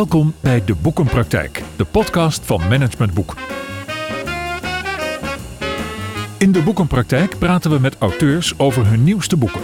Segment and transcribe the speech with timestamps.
[0.00, 3.34] Welkom bij De Boekenpraktijk, de podcast van Management Boek.
[6.38, 9.60] In De Boekenpraktijk praten we met auteurs over hun nieuwste boeken.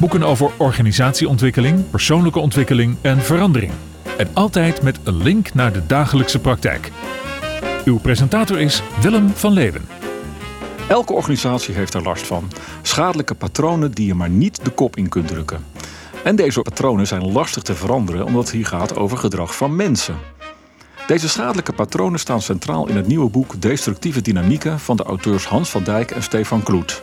[0.00, 3.72] Boeken over organisatieontwikkeling, persoonlijke ontwikkeling en verandering.
[4.18, 6.90] En altijd met een link naar de dagelijkse praktijk.
[7.84, 9.84] Uw presentator is Willem van Leeuwen.
[10.88, 12.50] Elke organisatie heeft er last van.
[12.82, 15.71] Schadelijke patronen die je maar niet de kop in kunt drukken.
[16.24, 20.16] En deze patronen zijn lastig te veranderen omdat het hier gaat over gedrag van mensen.
[21.06, 25.70] Deze schadelijke patronen staan centraal in het nieuwe boek Destructieve Dynamieken van de auteurs Hans
[25.70, 27.02] van Dijk en Stefan Kloet.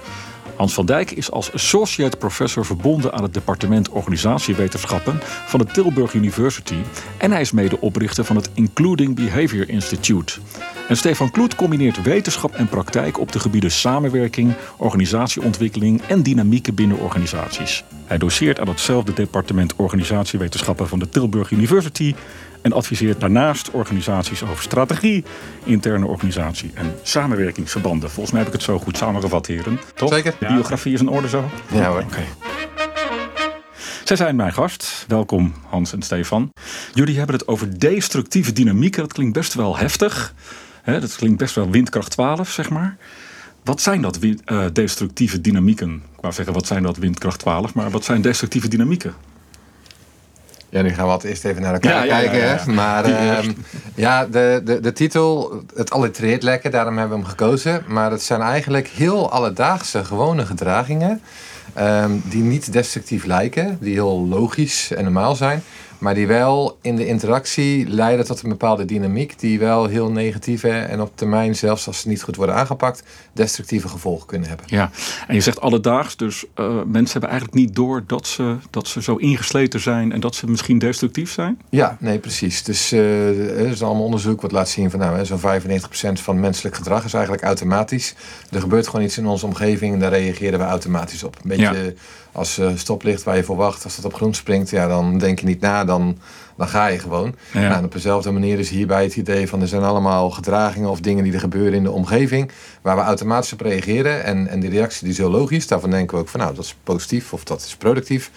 [0.59, 6.13] Hans van Dijk is als associate professor verbonden aan het departement organisatiewetenschappen van de Tilburg
[6.13, 6.76] University
[7.18, 10.40] en hij is medeoprichter van het Including Behavior Institute.
[10.88, 16.98] En Stefan Kloet combineert wetenschap en praktijk op de gebieden samenwerking, organisatieontwikkeling en dynamieken binnen
[16.98, 17.84] organisaties.
[18.05, 22.16] Hij doseert aan hetzelfde departement organisatiewetenschappen van de Tilburg University
[22.62, 25.24] en adviseert daarnaast organisaties over strategie,
[25.63, 28.10] interne organisatie en samenwerkingsverbanden.
[28.10, 29.79] Volgens mij heb ik het zo goed samengevat, heren.
[29.96, 30.13] Toch?
[30.13, 30.35] Zeker.
[30.40, 31.49] De biografie is in orde zo?
[31.71, 32.01] Ja hoor.
[32.01, 32.24] Oké.
[34.04, 35.05] Zij zijn mijn gast.
[35.07, 36.51] Welkom Hans en Stefan.
[36.93, 39.01] Jullie hebben het over destructieve dynamieken.
[39.01, 40.34] Dat klinkt best wel heftig.
[40.85, 42.98] Dat klinkt best wel windkracht 12, zeg maar.
[43.63, 45.94] Wat zijn dat eh, destructieve dynamieken?
[46.16, 47.73] Ik wou zeggen, wat zijn dat windkracht 12?
[47.73, 49.13] Maar wat zijn destructieve dynamieken?
[50.70, 52.48] Ja, nu gaan we altijd eerst even naar elkaar Ja, ja, ja, kijken.
[52.48, 52.71] ja, hè.
[52.73, 53.51] Maar ehm,
[53.95, 57.84] ja, de, de, de titel, het allitereert lekker, daarom hebben we hem gekozen.
[57.87, 61.21] Maar het zijn eigenlijk heel alledaagse, gewone gedragingen.
[61.73, 65.63] ehm, die niet destructief lijken, die heel logisch en normaal zijn.
[66.00, 69.39] Maar die wel in de interactie leiden tot een bepaalde dynamiek.
[69.39, 73.88] Die wel heel negatieve en op termijn, zelfs als ze niet goed worden aangepakt, destructieve
[73.88, 74.66] gevolgen kunnen hebben.
[74.69, 74.91] Ja,
[75.27, 79.01] en je zegt alledaags, dus eh, mensen hebben eigenlijk niet door dat ze, dat ze
[79.01, 81.59] zo ingesleten zijn en dat ze misschien destructief zijn?
[81.69, 82.63] Ja, nee, precies.
[82.63, 85.41] Dus eh, er is allemaal onderzoek wat laat zien van nou, zo'n 95%
[86.13, 88.15] van menselijk gedrag is eigenlijk automatisch.
[88.51, 91.35] Er gebeurt gewoon iets in onze omgeving en daar reageren we automatisch op.
[91.35, 91.95] Een beetje
[92.31, 95.40] als eh, stoplicht waar je voor wacht, als dat op groen springt, ja, dan denk
[95.40, 96.17] je niet na, dan,
[96.57, 97.35] dan ga je gewoon.
[97.53, 97.59] Ja.
[97.59, 101.00] Nou, en op dezelfde manier is hierbij het idee van er zijn allemaal gedragingen of
[101.00, 102.51] dingen die er gebeuren in de omgeving
[102.81, 104.23] waar we automatisch op reageren.
[104.23, 105.68] En, en die reactie die is heel logisch.
[105.68, 108.31] Daarvan denken we ook van nou, dat is positief of dat is productief.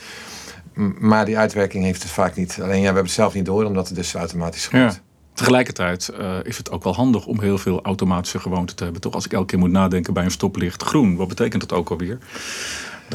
[0.75, 2.59] M- Maar die uitwerking heeft het vaak niet.
[2.63, 4.93] Alleen ja, we hebben het zelf niet door, omdat het dus automatisch gebeurt.
[4.93, 5.01] Ja.
[5.35, 9.03] Tegelijkertijd eh, is het ook wel handig om heel veel automatische gewoonten te hebben.
[9.03, 11.91] Toch als ik elke keer moet nadenken bij een stoplicht groen, wat betekent dat ook
[11.91, 12.19] alweer?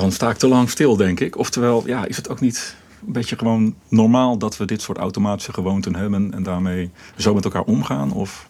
[0.02, 1.38] Dan sta ik te lang stil, denk ik.
[1.38, 2.75] Oftewel, ja, is het ook niet
[3.06, 7.44] een beetje gewoon normaal dat we dit soort automatische gewoonten hebben en daarmee zo met
[7.44, 8.12] elkaar omgaan?
[8.12, 8.47] Of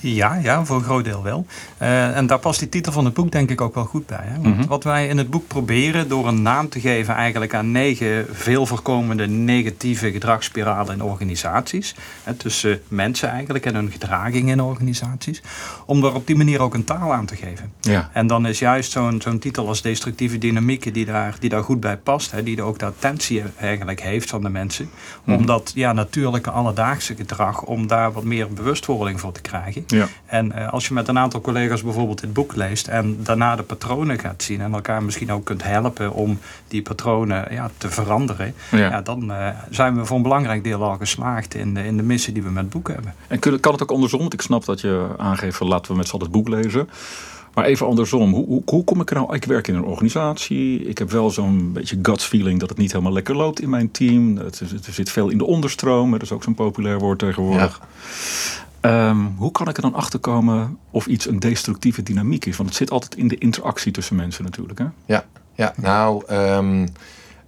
[0.00, 1.46] Ja, ja, voor een groot deel wel.
[1.76, 4.24] Eh, en daar past die titel van het boek denk ik ook wel goed bij.
[4.24, 4.40] Hè?
[4.40, 4.66] Want Mhm.
[4.66, 8.66] Wat wij in het boek proberen door een naam te geven eigenlijk aan negen veel
[8.66, 11.94] voorkomende negatieve gedragsspiralen in organisaties.
[12.22, 15.42] Hè, tussen mensen eigenlijk en hun gedraging in organisaties.
[15.86, 17.72] Om daar op die manier ook een taal aan te geven.
[17.80, 21.62] ja, En dan is juist zo'n zo'n titel als destructieve dynamieken die daar, die daar
[21.62, 22.30] goed bij past.
[22.30, 24.90] Hè, die ook de attentie eigenlijk heeft van de mensen.
[25.24, 25.36] Mhm.
[25.36, 29.61] Om dat ja, natuurlijke alledaagse gedrag, om daar wat meer bewustwording voor te krijgen.
[29.86, 30.08] Ja.
[30.26, 33.62] En eh, als je met een aantal collega's bijvoorbeeld dit boek leest en daarna de
[33.62, 38.54] patronen gaat zien en elkaar misschien ook kunt helpen om die patronen ja, te veranderen,
[38.70, 38.78] Ja.
[38.78, 39.00] ja.
[39.00, 42.32] dan eh, zijn we voor een belangrijk deel al geslaagd in de, in de missie
[42.32, 43.14] die we met het boek hebben.
[43.28, 44.20] En kun- kan het ook andersom?
[44.20, 46.88] Want ik snap dat je aangeeft van laten we met z'n allen het boek lezen.
[47.54, 49.34] Maar even andersom, hoe, hoe, hoe kom ik er nou?
[49.34, 50.84] Ik werk in een organisatie.
[50.84, 53.90] Ik heb wel zo'n beetje gut feeling dat het niet helemaal lekker loopt in mijn
[53.90, 54.36] team.
[54.36, 56.10] Het, er zit veel in de onderstroom.
[56.10, 57.80] Dat is ook zo'n populair woord tegenwoordig.
[58.82, 62.56] Ehm, hoe kan ik er dan achter komen of iets een destructieve dynamiek is?
[62.56, 64.78] Want het zit altijd in de interactie tussen mensen natuurlijk.
[64.78, 64.84] Hè?
[65.04, 66.86] Ja, ja nou, ehm,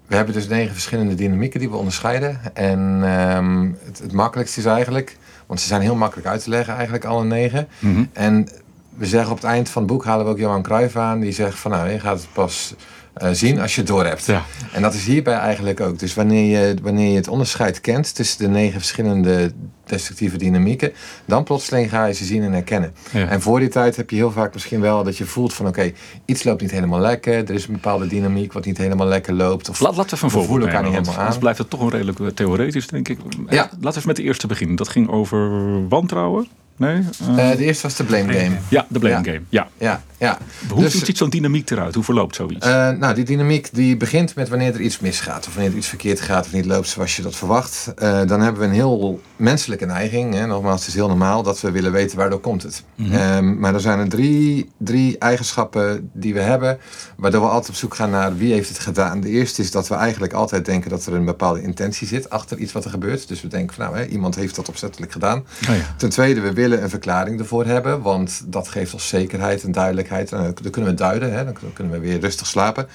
[0.06, 2.54] we hebben dus negen verschillende dynamieken die we onderscheiden.
[2.54, 6.74] En ehm, het, het makkelijkste is eigenlijk, want ze zijn heel makkelijk uit te leggen
[6.74, 7.68] eigenlijk, alle negen.
[7.78, 8.04] Mhm.
[8.12, 8.48] En
[8.88, 11.32] we zeggen op het eind van het boek, halen we ook Johan Cruijff aan, die
[11.32, 12.74] zegt van nou, je gaat het pas
[13.14, 14.26] eh, zien als je het door hebt.
[14.26, 14.42] Ja.
[14.72, 15.98] En dat is hierbij eigenlijk ook.
[15.98, 19.52] Dus wanneer je, wanneer je het onderscheid kent tussen de negen verschillende
[19.84, 20.92] destructieve dynamieken,
[21.24, 22.94] dan plotseling ga je ze zien en herkennen.
[23.10, 23.28] Ja.
[23.28, 25.92] En voor die tijd heb je heel vaak misschien wel dat je voelt van oké,
[26.24, 29.68] iets loopt niet helemaal lekker, er is een bepaalde dynamiek wat niet helemaal lekker loopt.
[29.68, 31.40] Of, Laat, laten we we voorbeeld voelen elkaar niet helemaal anders aan.
[31.40, 33.18] blijft het toch een redelijk eh, theoretisch, denk ik.
[33.48, 33.70] Ja.
[33.80, 34.76] Laten we met de eerste beginnen.
[34.76, 36.48] Dat ging over wantrouwen.
[36.76, 37.02] Nee?
[37.28, 38.56] Uh, de eerste was de Blame Game.
[38.68, 39.40] Ja, de Blame Game.
[39.48, 39.68] Ja.
[39.78, 40.38] Ja, ja.
[40.68, 41.94] Hoe dus, ziet zo'n dynamiek eruit?
[41.94, 42.66] Hoe verloopt zoiets?
[42.66, 45.46] Uh, nou, die dynamiek die begint met wanneer er iets misgaat.
[45.46, 47.92] Of wanneer er iets verkeerd gaat of niet loopt zoals je dat verwacht.
[48.02, 50.34] Uh, dan hebben we een heel menselijke neiging.
[50.34, 50.46] Hè.
[50.46, 52.84] Nogmaals, het is heel normaal dat we willen weten waardoor komt het.
[52.94, 53.58] Mm -hmm.
[53.58, 56.78] maar er zijn er drie, drie eigenschappen die we hebben.
[57.16, 59.20] Waardoor we altijd op zoek gaan naar wie heeft het gedaan.
[59.20, 62.58] De eerste is dat we eigenlijk altijd denken dat er een bepaalde intentie zit achter
[62.58, 63.28] iets wat er gebeurt.
[63.28, 65.38] Dus we denken van nou, hè, iemand heeft dat opzettelijk gedaan.
[65.38, 65.94] Oh ja.
[65.96, 68.02] Ten tweede, we willen een verklaring ervoor hebben.
[68.02, 70.32] Want dat geeft ons zekerheid en duidelijkheid.
[70.32, 71.32] En dan kunnen we duiden.
[71.32, 72.86] Hè, dan kunnen we weer rustig slapen.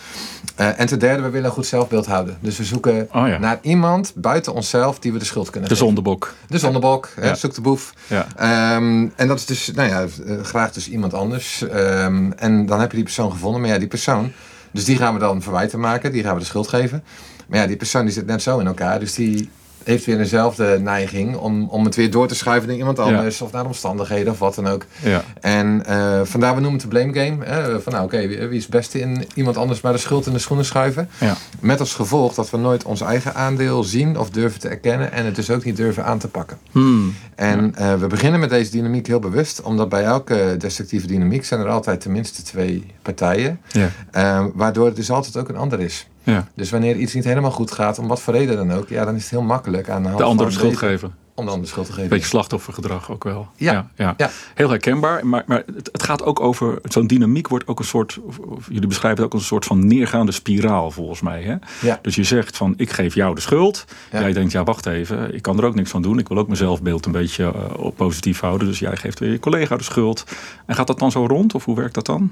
[0.60, 2.38] Uh, en ten derde, we willen een goed zelfbeeld houden.
[2.42, 3.38] Dus we zoeken oh ja.
[3.38, 5.88] naar iemand buiten onszelf die we de schuld kunnen de geven.
[5.88, 6.34] Zondebok.
[6.48, 7.10] De zondebok.
[7.22, 7.36] Ja.
[7.36, 7.94] zoek de boef.
[8.08, 8.76] Ja.
[8.76, 11.62] Um, en dat is dus, nou ja, uh, graag dus iemand anders.
[11.62, 13.62] Um, en dan heb je die persoon gevonden.
[13.62, 14.32] Maar ja, die persoon...
[14.72, 16.12] Dus die gaan we dan verwijten maken.
[16.12, 17.04] Die gaan we de schuld geven.
[17.48, 19.00] Maar ja, die persoon die zit net zo in elkaar.
[19.00, 19.50] Dus die
[19.90, 23.52] heeft weer dezelfde neiging om, om het weer door te schuiven naar iemand anders of
[23.52, 24.86] naar de omstandigheden of wat dan ook.
[25.04, 25.24] Ja.
[25.42, 27.46] En uh, vandaar we noemen het de blame game.
[27.46, 27.82] Hè?
[27.82, 30.34] Van nou oké, wie, wie, is het beste in iemand anders maar de schuld in
[30.34, 31.10] de schoenen schuiven.
[31.20, 31.36] Ja.
[31.60, 35.26] Met als gevolg dat we nooit ons eigen aandeel zien of durven te erkennen en
[35.26, 36.58] het dus ook niet durven aan te pakken.
[36.72, 37.16] Hmm.
[37.36, 41.60] En uh, we beginnen met deze dynamiek heel bewust, omdat bij elke destructieve dynamiek zijn
[41.60, 43.60] er altijd tenminste twee partijen.
[43.68, 43.90] Ja.
[44.16, 46.08] Uh, waardoor het dus altijd ook een ander is.
[46.30, 46.48] Ja.
[46.56, 49.16] Dus wanneer iets niet helemaal goed gaat, om wat voor reden dan ook, ja, dan
[49.16, 51.14] is het heel makkelijk aan de De andere schuld geven.
[51.40, 52.10] Om de andere schuld te geven.
[52.10, 53.48] Beetje slachtoffergedrag ook wel.
[53.56, 53.90] Ja.
[53.96, 54.30] ja, ja.
[54.56, 55.26] Heel herkenbaar.
[55.28, 56.80] Maar, maar het, het gaat ook over.
[56.84, 58.20] Zo'n dynamiek wordt ook een soort.
[58.24, 61.44] Of, jullie beschrijven het ook als een soort van neergaande spiraal, volgens mij.
[61.44, 61.56] Hè?
[61.88, 62.00] Ja.
[62.02, 63.86] Dus je zegt van: ik geef jou de schuld.
[64.12, 65.36] Jij denkt: ja, wacht even.
[65.36, 66.20] Ik kan er ook niks van doen.
[66.20, 68.68] Ik wil ook mijn zelfbeeld een beetje uh, positief houden.
[68.68, 70.24] Dus jij geeft weer je collega de schuld.
[70.66, 71.56] En gaat dat dan zo rond?
[71.56, 72.32] Of hoe werkt dat dan?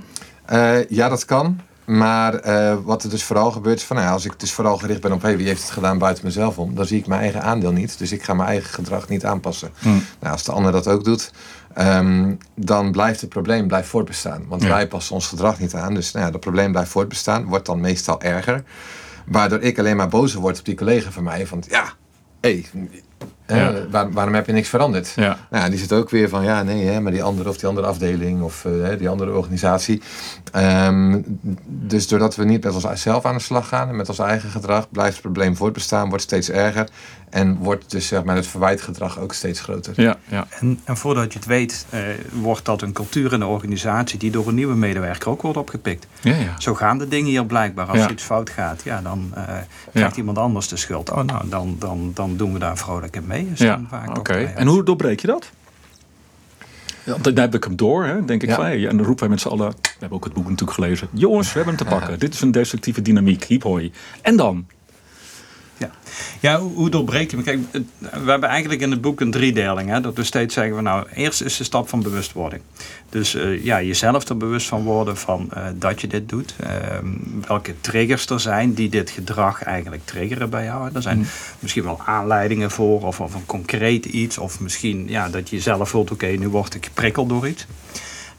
[0.51, 1.59] Uh, ja, dat kan.
[1.87, 5.01] Maar uh, wat er dus vooral gebeurt is van, nou als ik dus vooral gericht
[5.01, 7.41] ben op hey, wie heeft het gedaan buiten mezelf om, dan zie ik mijn eigen
[7.41, 7.97] aandeel niet.
[7.97, 9.69] Dus ik ga mijn eigen gedrag niet aanpassen.
[9.79, 10.03] Hmm.
[10.19, 11.31] Nou, als de ander dat ook doet,
[11.77, 14.45] um, dan blijft het probleem blijft voortbestaan.
[14.47, 14.67] Want ja.
[14.67, 15.93] wij passen ons gedrag niet aan.
[15.93, 18.63] Dus nou ja, dat probleem blijft voortbestaan, wordt dan meestal erger.
[19.25, 21.47] Waardoor ik alleen maar bozer word op die collega van mij.
[21.47, 21.93] Van ja,
[22.41, 22.89] hé, hey,
[23.47, 23.73] ja.
[23.89, 25.13] waar, waarom heb je niks veranderd?
[25.15, 25.38] Ja.
[25.49, 27.88] Nou, die zit ook weer van, ja, nee, hè, maar die andere of die andere
[27.88, 30.01] afdeling of uh, die andere organisatie.
[30.55, 31.23] Um,
[31.65, 34.89] dus doordat we niet met onszelf aan de slag gaan en met ons eigen gedrag,
[34.89, 36.89] blijft het probleem voortbestaan, wordt steeds erger.
[37.29, 39.94] En wordt dus zeg maar, het verwijtgedrag ook steeds groter.
[40.01, 40.47] Ja, ja.
[40.59, 41.99] En, en voordat je het weet, uh,
[42.31, 46.07] wordt dat een cultuur in de organisatie die door een nieuwe medewerker ook wordt opgepikt.
[46.21, 46.53] Ja, ja.
[46.57, 47.85] Zo gaan de dingen hier blijkbaar.
[47.85, 48.09] Als ja.
[48.09, 49.44] iets fout gaat, ja, dan uh,
[49.94, 51.11] krijgt iemand anders de schuld.
[51.11, 53.36] Oh, nou, dan, dan, dan doen we daar vrolijk in mee.
[53.55, 53.81] Ja,
[54.15, 54.33] oké.
[54.33, 55.51] En hoe doorbreek je dat?
[57.03, 58.49] Ja, dan heb ik hem door, hè, denk ik.
[58.49, 58.55] Ja.
[58.55, 59.69] Van, hey, en dan roepen wij met z'n allen.
[59.69, 61.07] We hebben ook het boek natuurlijk gelezen.
[61.11, 62.19] Jongens, we hebben hem te pakken.
[62.19, 63.43] Dit is een destructieve dynamiek.
[63.43, 63.91] Hiep hoi.
[64.21, 64.65] En dan?
[65.77, 65.89] Ja,
[66.39, 67.59] ja hoe doorbreek je Kijk,
[68.00, 69.89] we hebben eigenlijk in het boek een driedeling.
[69.89, 72.62] Hè, dat we steeds zeggen van nou, eerst is de stap van bewustwording.
[73.09, 76.56] Dus uh, ja, jezelf er bewust van worden van uh, dat je dit doet.
[76.63, 76.69] Uh,
[77.47, 80.89] welke triggers er zijn die dit gedrag eigenlijk triggeren bij jou.
[80.94, 81.25] Er zijn mm.
[81.59, 84.38] misschien wel aanleidingen voor of, of een concreet iets.
[84.38, 87.65] Of misschien ja, dat je zelf voelt, oké, okay, nu word ik geprikkeld door iets.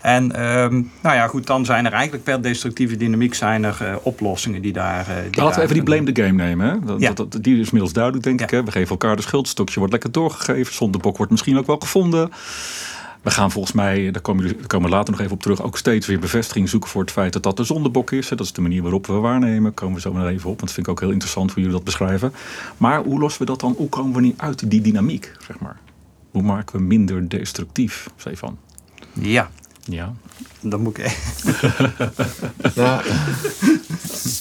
[0.09, 3.95] En um, nou ja, goed, dan zijn er eigenlijk per destructieve dynamiek zijn er uh,
[4.03, 5.09] oplossingen die daar.
[5.09, 6.69] Uh, die Laten we even die blame the game nemen.
[6.69, 6.79] Hè?
[6.85, 7.13] Dat, ja.
[7.13, 8.45] dat, dat, die is inmiddels duidelijk, denk ja.
[8.45, 8.51] ik.
[8.51, 8.65] Hè?
[8.65, 9.49] We geven elkaar de schuld.
[9.49, 10.75] Stokje wordt lekker doorgegeven.
[10.75, 12.31] Zonder bok wordt misschien ook wel gevonden.
[13.23, 16.07] We gaan volgens mij, daar komen, we komen later nog even op terug, ook steeds
[16.07, 18.29] weer bevestiging zoeken voor het feit dat dat de zondebok is.
[18.29, 19.75] Dat is de manier waarop we waarnemen.
[19.75, 21.77] Komen we zo maar even op, want dat vind ik ook heel interessant hoe jullie
[21.77, 22.33] dat beschrijven.
[22.77, 23.75] Maar hoe lossen we dat dan?
[23.77, 25.77] Hoe komen we niet uit die dynamiek, zeg maar?
[26.31, 28.59] Hoe maken we minder destructief, Stefan?
[29.13, 29.51] Ja,
[29.89, 30.15] ja.
[30.61, 31.07] Dan moet ik.
[32.75, 33.03] ja.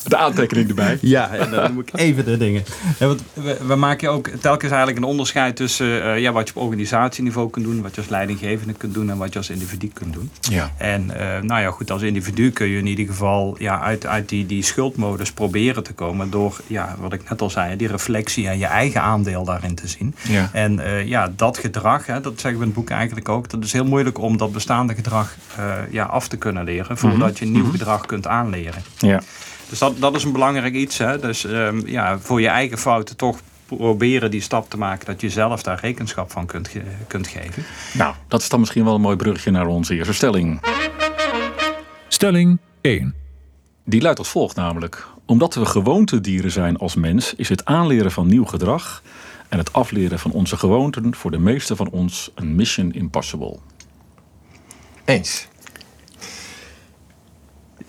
[0.07, 0.97] De aantekening erbij.
[1.01, 2.63] Ja, en dan moet ik even de dingen.
[2.99, 6.55] Ja, want we, we, maken ook telkens eigenlijk een onderscheid tussen uh, ja, wat je
[6.55, 9.87] op organisatieniveau kunt doen, wat je als leidinggevende kunt doen en wat je als individu
[9.93, 10.31] kunt doen.
[10.39, 10.71] Ja.
[10.77, 14.29] En uh, nou ja, goed, als individu kun je in ieder geval ja, uit, uit
[14.29, 18.47] die, die schuldmodus proberen te komen door, ja, wat ik net al zei, die reflectie
[18.47, 20.15] en je eigen aandeel daarin te zien.
[20.29, 20.49] Ja.
[20.53, 23.63] En uh, ja, dat gedrag, hè, dat zeggen we in het boek eigenlijk ook, dat
[23.63, 25.35] is heel moeilijk om dat bestaande gedrag
[25.89, 27.43] ja, af te kunnen leren voordat mhm.
[27.43, 27.71] je nieuw mhm.
[27.71, 28.81] gedrag kunt aanleren.
[28.97, 29.21] Ja.
[29.69, 30.97] Dus dat, dat is een belangrijk iets.
[30.97, 31.19] Hè?
[31.19, 35.29] Dus um, ja, voor je eigen fouten toch proberen die stap te maken dat je
[35.29, 37.63] zelf daar rekenschap van kunt, ge kunt geven.
[37.93, 40.61] Nou, dat is dan misschien wel een mooi brugje naar onze eerste stelling.
[42.07, 43.15] Stelling 1.
[43.85, 45.07] Die luidt als volgt namelijk.
[45.25, 49.01] Omdat we gewoontedieren zijn als mens, is het aanleren van nieuw gedrag
[49.49, 53.59] en het afleren van onze gewoonten voor de meeste van ons een mission impossible.
[55.05, 55.47] Eens.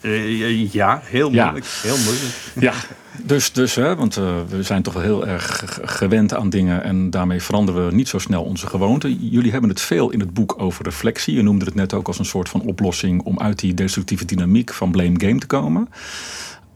[0.00, 1.66] Uh, ja, heel moeilijk.
[1.82, 2.34] Heel moeilijk.
[2.60, 2.74] Ja,
[3.22, 7.10] dus, dus hè, want uh, we zijn toch wel heel erg gewend aan dingen en
[7.10, 9.28] daarmee veranderen we niet zo snel onze gewoonten.
[9.28, 11.34] Jullie hebben het veel in het boek over reflectie.
[11.34, 14.72] Je noemde het net ook als een soort van oplossing om uit die destructieve dynamiek
[14.72, 15.88] van blame game te komen.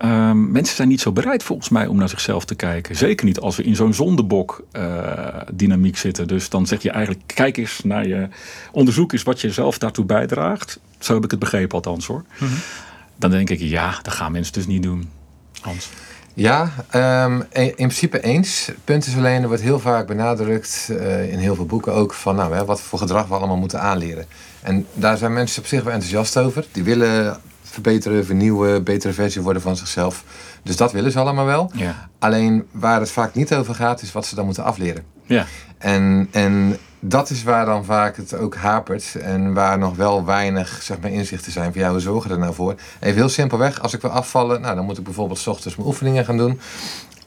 [0.05, 2.97] Um, mensen zijn niet zo bereid volgens mij om naar zichzelf te kijken.
[2.97, 6.29] Zeker niet als we in zo'n zondebok uh, dynamiek zitten.
[6.29, 8.29] Dus dan zeg je eigenlijk, kijk eens naar je
[8.73, 10.81] onderzoek eens wat je zelf daartoe bijdraagt.
[10.99, 12.25] Zo heb ik het begrepen althans hoor.
[12.39, 12.59] Mm -hmm.
[13.23, 15.11] Dan denk ik, ja, dat gaan mensen dus niet doen.
[15.61, 15.89] Hans.
[16.35, 16.73] Ja,
[17.25, 18.67] um, in principe eens.
[18.67, 22.13] Het punt is alleen, er wordt heel vaak benadrukt uh, in heel veel boeken ook
[22.13, 24.27] van nou, hè, wat voor gedrag we allemaal moeten aanleren.
[24.61, 26.65] En daar zijn mensen op zich wel enthousiast over.
[26.73, 30.25] Die willen verbeteren, vernieuwen, betere versie worden van zichzelf.
[30.63, 31.71] Dus dat willen ze allemaal wel.
[31.75, 32.09] Ja.
[32.19, 35.05] Alleen waar het vaak niet over gaat, is wat ze dan moeten afleren.
[35.27, 35.47] Ja.
[35.79, 39.15] En, en dat is waar dan vaak het ook hapert.
[39.15, 42.41] En waar nog wel weinig zeg maar, inzichten zijn van ja, hoe zorgen we er
[42.41, 42.75] nou voor?
[43.01, 45.89] Even heel simpelweg, als ik wil afvallen, nou, dan moet ik bijvoorbeeld s ochtends mijn
[45.89, 46.61] oefeningen gaan doen.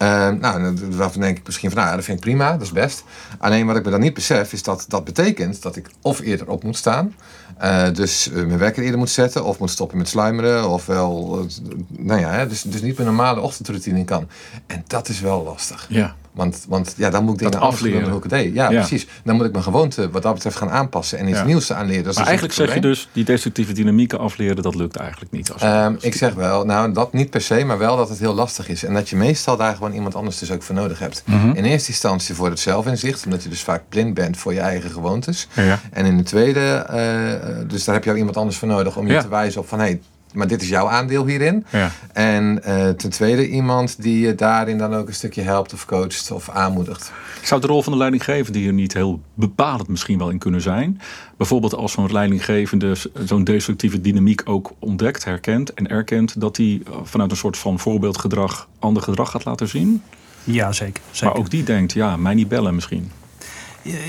[0.01, 3.03] Uh, nou, dan denk ik misschien van, nou, dat vind ik prima, dat is best.
[3.37, 6.49] Alleen wat ik me dan niet besef, is dat dat betekent dat ik of eerder
[6.49, 7.15] op moet staan.
[7.63, 11.45] Uh, dus uh, mijn wekker eerder moet zetten, of moet stoppen met sluimeren, of wel,
[11.89, 14.27] nou ja, dus, dus niet mijn normale ochtendroutine kan.
[14.67, 15.85] En dat is wel lastig.
[15.89, 16.15] Ja.
[16.35, 18.53] Want, want ja, dan moet ik dingen afleren deed.
[18.53, 19.07] Ja, ja, precies.
[19.23, 21.45] Dan moet ik mijn gewoonte wat dat betreft gaan aanpassen en iets ja.
[21.45, 22.09] nieuws aanleren.
[22.09, 25.51] Is maar eigenlijk zeg je dus, die destructieve dynamieken afleren, dat lukt eigenlijk niet.
[25.51, 28.33] Als um, ik zeg wel, nou dat niet per se, maar wel dat het heel
[28.33, 28.83] lastig is.
[28.83, 31.23] En dat je meestal daar gewoon iemand anders dus ook voor nodig hebt.
[31.25, 31.53] Mm -hmm.
[31.53, 34.89] In eerste instantie voor het zelfinzicht, omdat je dus vaak blind bent voor je eigen
[34.91, 35.47] gewoontes.
[35.53, 35.79] Ja.
[35.91, 39.07] En in de tweede, uh, dus daar heb je ook iemand anders voor nodig om
[39.07, 40.01] je te wijzen op van hé, hey,
[40.35, 41.65] maar dit is jouw aandeel hierin.
[41.69, 41.91] Ja.
[42.13, 46.31] En uh, ten tweede iemand die je daarin dan ook een stukje helpt of coacht
[46.31, 47.11] of aanmoedigt.
[47.41, 51.01] Zou de rol van de leidinggevende hier niet heel bepalend misschien wel in kunnen zijn?
[51.37, 57.31] Bijvoorbeeld als zo'n leidinggevende zo'n destructieve dynamiek ook ontdekt, herkent en erkent dat hij vanuit
[57.31, 60.01] een soort van voorbeeldgedrag ander gedrag gaat laten zien?
[60.43, 61.03] Ja, zeker.
[61.11, 61.27] zeker.
[61.27, 63.11] Maar ook die denkt, ja, mij niet bellen misschien.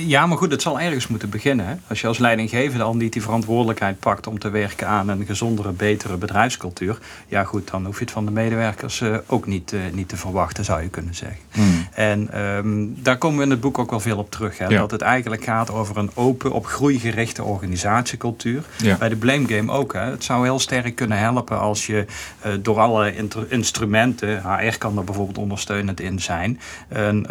[0.06, 1.66] Ja, maar goed, het zal ergens moeten beginnen.
[1.66, 1.74] Hè?
[1.88, 5.72] Als je als leidinggevende al niet die verantwoordelijkheid pakt om te werken aan een gezondere,
[5.72, 6.98] betere bedrijfscultuur.
[7.28, 10.16] Ja, goed, dan hoef je het van de medewerkers uh, ook niet, uh, niet te
[10.16, 11.38] verwachten, zou je kunnen zeggen.
[11.50, 11.86] Hmm.
[11.92, 14.58] En um, daar komen we in het boek ook wel veel op terug.
[14.58, 14.66] Hè?
[14.66, 14.78] Ja.
[14.78, 18.64] Dat het eigenlijk gaat over een open, op groei gerichte organisatiecultuur.
[18.76, 18.96] Ja.
[18.96, 19.92] Bij de blame game ook.
[19.92, 20.10] Hè?
[20.10, 22.04] Het zou heel sterk kunnen helpen als je
[22.46, 23.14] uh, door alle
[23.48, 27.26] instrumenten, HR kan er bijvoorbeeld ondersteunend in zijn, een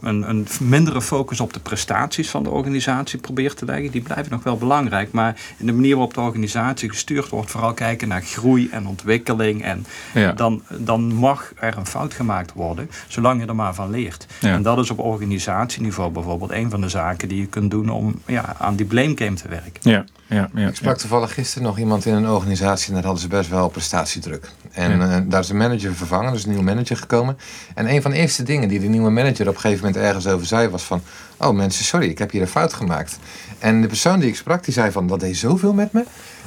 [0.00, 3.90] een, een, mindere focus op de prestaties van de organisatie probeert te leggen.
[3.90, 5.12] Die blijven nog wel belangrijk.
[5.12, 9.62] Maar in de manier waarop de organisatie gestuurd wordt, vooral kijken naar groei en ontwikkeling.
[9.62, 10.32] En ja.
[10.32, 14.26] dan, dan mag er een fout gemaakt worden, zolang je er maar van leert.
[14.40, 14.52] Ja.
[14.52, 18.20] En dat is op organisatieniveau bijvoorbeeld een van de zaken die je kunt doen om
[18.26, 19.90] ja, aan die blame game te werken.
[19.90, 20.04] Ja.
[20.28, 21.00] Ja, ja, ik sprak ja.
[21.00, 24.50] toevallig gisteren nog iemand in een organisatie en daar hadden ze best wel prestatiedruk.
[24.72, 25.18] En Ja.
[25.18, 27.38] uh, daar is een manager vervangen, er is een nieuwe manager gekomen.
[27.74, 30.26] En een van de eerste dingen die de nieuwe manager op een gegeven moment ergens
[30.26, 31.02] over zei was van...
[31.36, 33.18] Oh mensen, sorry, ik heb hier een fout gemaakt.
[33.58, 36.04] En de persoon die ik sprak, die zei van, dat deed zoveel met me.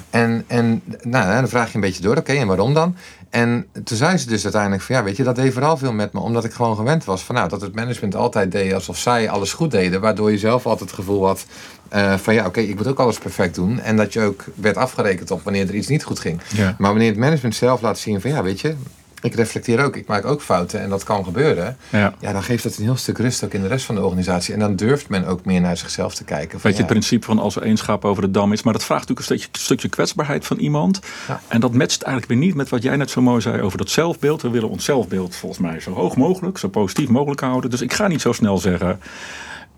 [0.10, 2.96] En, en nou, dan vraag je een beetje door, oké, en waarom dan?
[3.30, 6.14] En toen zei ze dus uiteindelijk van, ja, weet je, dat deed vooral veel met
[6.14, 6.20] me.
[6.20, 9.54] Omdat ik gewoon gewend was van, nou, dat het management altijd deed alsof zij alles
[9.54, 10.02] goed deden.
[10.02, 11.46] Waardoor je zelf altijd het gevoel had
[11.94, 13.80] uh, van, ja, oké, ik moet ook alles perfect doen.
[13.80, 16.42] En dat je ook werd afgerekend op wanneer er iets niet goed ging.
[16.48, 16.76] Ja.
[16.78, 18.76] Maar wanneer het management zelf laat zien van, ja, weet je,
[19.22, 21.78] ik reflecteer ook, ik maak ook fouten en dat kan gebeuren.
[21.90, 22.14] Ja.
[22.20, 24.54] Ja, dan geeft dat een heel stuk rust ook in de rest van de organisatie.
[24.54, 26.60] En dan durft men ook meer naar zichzelf te kijken.
[26.60, 28.64] Van, Weet je, ja, het principe van als er één schap over de dam is.
[28.64, 31.00] Maar dat vraagt natuurlijk een stukje, stukje kwetsbaarheid van iemand.
[31.28, 31.42] Ja.
[31.48, 33.90] En dat matcht eigenlijk weer niet met wat jij net zo mooi zei over dat
[33.90, 34.42] zelfbeeld.
[34.42, 37.70] We willen ons zelfbeeld volgens mij zo hoog mogelijk, zo positief mogelijk houden.
[37.70, 39.00] Dus ik ga niet zo snel zeggen,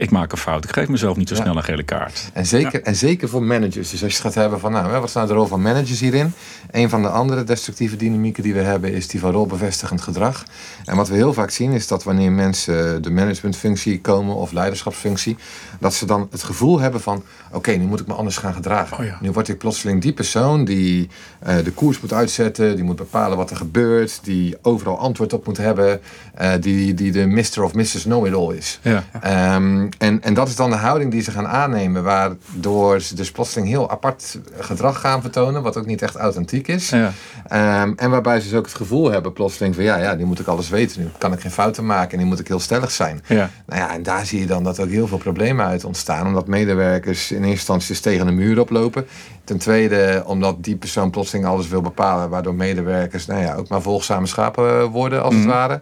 [0.03, 0.63] ik maak een fout.
[0.63, 1.41] Ik geef mezelf niet zo Ja.
[1.41, 2.29] snel een gele kaart.
[2.33, 3.89] En zeker, en zeker voor managers.
[3.89, 5.61] Dus als je het gaat hebben van, nou, hè, wat is nou de rol van
[5.61, 6.33] managers hierin?
[6.71, 10.43] Een van de andere destructieve dynamieken die we hebben is die van rolbevestigend gedrag.
[10.85, 15.37] En wat we heel vaak zien is dat wanneer mensen de managementfunctie komen of leiderschapsfunctie,
[15.83, 18.97] dat ze dan het gevoel hebben van, oké, nu moet ik me anders gaan gedragen.
[18.97, 19.17] Oh ja.
[19.21, 21.09] Nu word ik plotseling die persoon die
[21.39, 25.45] eh, de koers moet uitzetten, die moet bepalen wat er gebeurt, die overal antwoord op
[25.45, 26.01] moet hebben,
[26.33, 27.63] eh, die, die de Mr.
[27.63, 28.03] of Mrs.
[28.03, 28.79] Know-it-all is.
[28.81, 29.03] Ja.
[29.21, 33.31] Ehm, en, en dat is dan de houding die ze gaan aannemen, waardoor ze dus
[33.31, 36.89] plotseling heel apart gedrag gaan vertonen, wat ook niet echt authentiek is.
[36.89, 37.11] Ja.
[37.47, 40.39] Ehm, en waarbij ze dus ook het gevoel hebben, plotseling van ja, ja, nu moet
[40.39, 42.91] ik alles weten, nu kan ik geen fouten maken en nu moet ik heel stellig
[42.91, 43.23] zijn.
[43.27, 43.49] Ja.
[43.65, 46.47] Nou ja, en daar zie je dan dat ook heel veel problemen uit ontstaan, omdat
[46.47, 49.05] medewerkers in eerste instantie dus tegen de muur oplopen.
[49.43, 53.81] Ten tweede, omdat die persoon plotseling alles wil bepalen, waardoor medewerkers nou ja, ook maar
[53.81, 55.43] volgzame schapen worden, als Mhm.
[55.43, 55.81] het ware.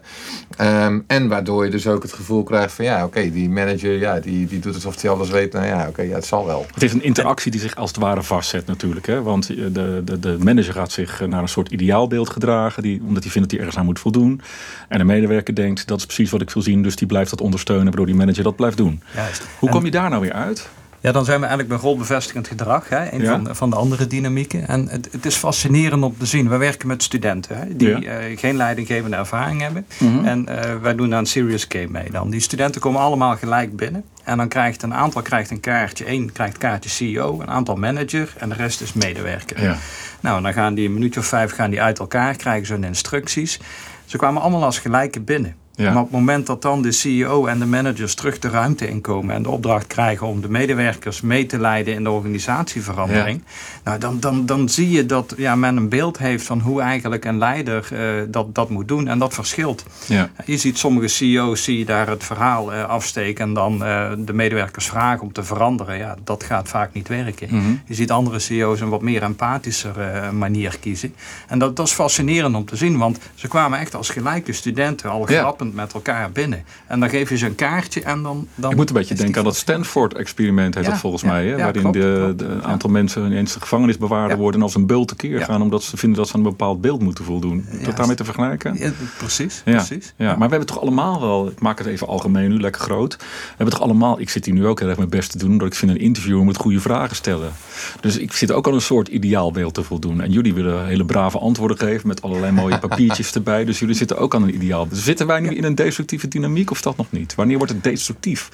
[0.56, 4.20] Ehm, en waardoor je dus ook het gevoel krijgt van ja, oké, die manager ja,
[4.20, 5.52] die, die doet alsof hij alles weet.
[5.52, 6.66] Nou ja, oké, ja, het zal wel.
[6.74, 9.06] Het is een interactie die zich als het ware vastzet natuurlijk.
[9.06, 9.22] Hè?
[9.22, 12.82] Want de, de, de manager gaat zich naar een soort ideaalbeeld gedragen.
[12.82, 14.40] Die, omdat hij vindt dat hij ergens aan moet voldoen.
[14.88, 16.82] En de medewerker denkt, dat is precies wat ik wil zien.
[16.82, 19.02] Dus die blijft dat ondersteunen, waardoor die manager dat blijft doen.
[19.14, 19.42] Juist.
[19.58, 20.68] Hoe kom je daar nou weer uit?
[21.00, 23.30] Ja, dan zijn we eigenlijk bij rolbevestigend gedrag, hè, een Ja.
[23.30, 24.68] van, van de andere dynamieken.
[24.68, 26.48] En het, het is fascinerend om te zien.
[26.48, 27.98] We werken met studenten hè, die Ja.
[27.98, 28.06] Mhm.
[28.08, 29.86] eh, geen leidinggevende ervaring hebben.
[30.24, 32.30] En eh, wij doen daar een serious game mee dan.
[32.30, 34.04] Die studenten komen allemaal gelijk binnen.
[34.24, 36.10] En dan krijgt een aantal krijgt een kaartje.
[36.10, 39.62] Eén krijgt kaartje CEO, een aantal manager en de rest is medewerker.
[39.62, 39.76] Ja.
[40.20, 42.84] Nou, dan gaan die een minuutje of vijf gaan die uit elkaar, krijgen ze hun
[42.84, 43.60] instructies.
[44.04, 45.54] Ze kwamen allemaal als gelijke binnen.
[45.82, 45.92] Ja.
[45.92, 49.34] Maar op het moment dat dan de CEO en de managers terug de ruimte inkomen
[49.34, 53.42] en de opdracht krijgen om de medewerkers mee te leiden in de organisatieverandering,
[53.84, 57.24] nou, dan, dan, dan zie je dat ja, men een beeld heeft van hoe eigenlijk
[57.24, 59.08] een leider eh, dat, dat moet doen.
[59.08, 59.84] En dat verschilt.
[60.06, 60.30] Ja.
[60.44, 64.32] Je ziet sommige CEO's zie je daar het verhaal eh, afsteken en dan eh, de
[64.32, 65.98] medewerkers vragen om te veranderen.
[65.98, 67.48] Ja, dat gaat vaak niet werken.
[67.50, 67.74] Mhm.
[67.86, 71.14] Je ziet andere CEO's een wat meer empathischer eh, manier kiezen.
[71.48, 75.10] En dat, dat is fascinerend om te zien, want ze kwamen echt als gelijke studenten
[75.10, 75.54] al Ja.
[75.72, 76.64] Met elkaar binnen.
[76.86, 78.48] En dan geef je ze een kaartje en dan.
[78.54, 79.56] dan Ik moet een beetje denken aan dat.
[79.56, 81.46] Stanford-experiment, heet Ja, dat volgens ja, mij.
[81.46, 81.56] Hè?
[81.56, 82.38] waarin klopt, de, klopt.
[82.38, 85.82] de een aantal mensen ineens de gevangenisbewaarder worden en als een beul tekeer gaan, omdat
[85.82, 87.66] ze vinden dat ze aan een bepaald beeld moeten voldoen.
[87.84, 88.76] Dat daarmee te vergelijken?
[88.78, 90.14] Ja, precies, Ja, precies.
[90.16, 93.16] ja, maar we hebben toch allemaal wel, ik maak het even algemeen nu, lekker groot.
[93.16, 93.24] We
[93.56, 95.66] hebben toch allemaal, ik zit hier nu ook heel erg mijn best te doen, omdat
[95.66, 97.52] ik vind een interviewer moet goede vragen stellen.
[98.00, 100.20] Dus ik zit ook aan een soort ideaalbeeld te voldoen.
[100.20, 103.64] En jullie willen hele brave antwoorden geven met allerlei mooie papiertjes erbij.
[103.64, 104.88] Dus jullie zitten ook aan een ideaal.
[104.88, 107.34] Dus zitten wij nu in een destructieve dynamiek of dat nog niet?
[107.34, 108.50] Wanneer wordt het destructief?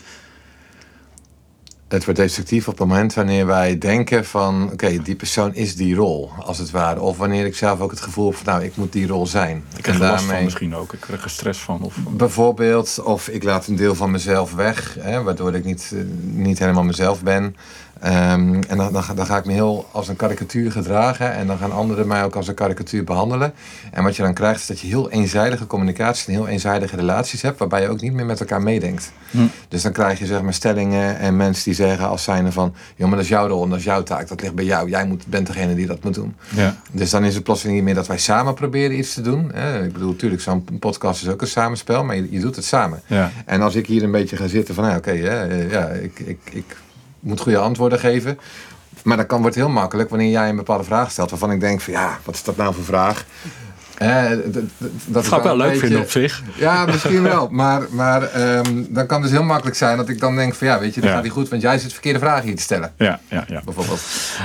[1.89, 4.71] Het wordt destructief op het moment wanneer wij denken van...
[4.73, 7.01] oké, die persoon is die rol, als het ware.
[7.01, 8.47] Of wanneer ik zelf ook het gevoel heb van...
[8.47, 9.65] nou, ik moet die rol zijn.
[9.77, 10.93] Ik krijg er last van misschien ook.
[10.93, 11.83] Ik krijg er stress van.
[11.83, 16.01] Of, Bijvoorbeeld, of ik laat een deel van mezelf weg, hè, waardoor ik niet, eh,
[16.21, 17.57] niet helemaal mezelf ben.
[18.01, 21.47] Ehm, en dan, dan, ga- dan ga ik me heel als een karikatuur gedragen en
[21.47, 23.53] dan gaan anderen mij ook als een karikatuur behandelen.
[23.93, 27.43] En wat je dan krijgt is dat je heel eenzijdige communicatie en heel eenzijdige relaties
[27.43, 29.13] hebt, waarbij je ook niet meer met elkaar meedenkt.
[29.31, 29.39] Hm.
[29.69, 33.07] Dus dan krijg je zeg maar stellingen en mensen die zeggen als zijnde van, joh,
[33.09, 34.89] maar dat is jouw rol en dat is jouw taak, dat ligt bij jou.
[34.89, 36.35] Jij moet, bent degene die dat moet doen.
[36.49, 36.77] ja.
[36.93, 39.53] Dus dan is het plotseling niet meer dat wij samen proberen iets te doen.
[39.85, 43.01] Ik bedoel, natuurlijk, zo'n podcast is ook een samenspel, maar je, je doet het samen.
[43.07, 43.31] Ja.
[43.47, 46.39] En als ik hier een beetje ga zitten van, nou, oké, eh, ja, ik, ik,
[46.53, 46.77] ik
[47.21, 48.39] moet goede antwoorden geven.
[49.05, 51.81] Maar dat kan wordt heel makkelijk wanneer jij een bepaalde vraag stelt waarvan ik denk
[51.81, 53.25] van, ja, wat is dat nou voor vraag?
[53.99, 54.65] Eh, dat
[55.07, 56.43] Dat is ga ik wel leuk beetje- vinden op zich.
[56.57, 57.49] Ja, misschien wel.
[57.61, 60.67] Maar, maar ehm, dan kan het dus heel makkelijk zijn dat ik dan denk van,
[60.67, 61.15] ja, weet je, dat Ja.
[61.15, 62.93] gaat niet goed, want jij zit verkeerde vragen hier te stellen.
[62.97, 63.61] Ja, ja, ja.
[63.65, 64.01] Bijvoorbeeld.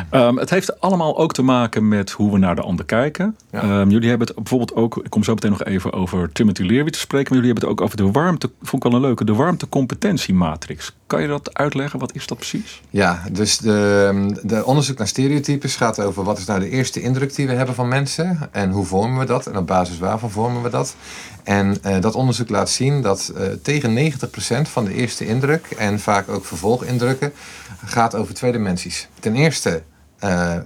[0.10, 3.38] Ehm, het heeft allemaal ook te maken met hoe we naar de ander kijken.
[3.52, 3.62] Ja.
[3.62, 6.90] Ehm, jullie hebben het bijvoorbeeld ook, ik kom zo meteen nog even over Timothy Leary
[6.90, 9.26] te spreken, maar jullie hebben het ook over de warmte, vond ik wel een leuke,
[9.26, 10.96] de warmtecompetentiematrix.
[11.14, 12.00] Kan je dat uitleggen?
[12.00, 12.82] Wat is dat precies?
[12.90, 17.36] Ja, dus de, de onderzoek naar stereotypes gaat over wat is nou de eerste indruk
[17.36, 20.64] die we hebben van mensen en hoe vormen we dat en op basis waarvan vormen
[20.64, 20.96] we dat.
[21.44, 26.00] En eh, dat onderzoek laat zien dat eh, tegen 90% van de eerste indruk en
[26.00, 27.34] vaak ook vervolgindrukken
[27.86, 29.08] gaat over twee dimensies.
[29.20, 29.84] Ten eerste,
[30.20, 30.58] eh,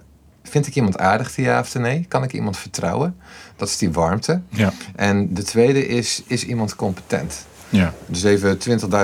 [0.43, 2.05] vind ik iemand aardig, ja of nee?
[2.07, 3.15] Kan ik iemand vertrouwen?
[3.55, 4.41] Dat is die warmte.
[4.49, 4.73] Ja.
[4.95, 7.45] En de tweede is, is iemand competent?
[7.69, 7.93] Ja.
[8.06, 8.58] Dus even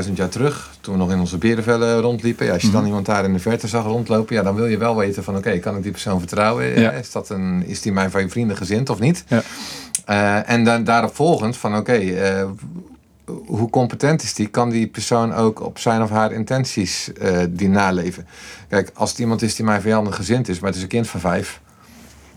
[0.06, 2.46] 20.000 jaar terug, toen we nog in onze berenvellen rondliepen.
[2.46, 4.78] Ja, als je dan iemand daar in de verte zag rondlopen, ja, dan wil je
[4.78, 6.80] wel weten van oké, kan ik die persoon vertrouwen?
[6.80, 6.92] Ja.
[6.92, 9.24] Is, dat een, is die mijn van je vrienden gezind of niet?
[9.28, 9.42] Ja.
[10.06, 12.46] Eh, en dan daarop volgend van oké, eh,
[13.46, 14.48] hoe competent is die?
[14.48, 18.28] Kan die persoon ook op zijn of haar intenties eh, die naleven?
[18.70, 21.08] Kijk, als het iemand is die mij vijandig gezind is, maar het is een kind
[21.08, 21.62] van vijf.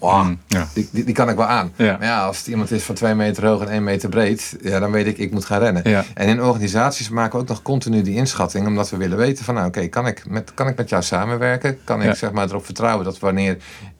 [0.00, 0.68] Mm, ja.
[0.74, 1.72] die, die, die kan ik wel aan.
[1.76, 1.96] Ja.
[1.98, 4.78] Maar ja, als het iemand is van twee meter hoog en één meter breed, ja,
[4.78, 5.90] dan weet ik, ik moet gaan rennen.
[5.90, 6.04] Ja.
[6.14, 9.54] En in organisaties maken we ook nog continu die inschatting, omdat we willen weten van,
[9.54, 11.78] nou oké, kan, ik met, kan ik met jou samenwerken?
[11.84, 13.56] Kan ik zeg maar erop vertrouwen dat wanneer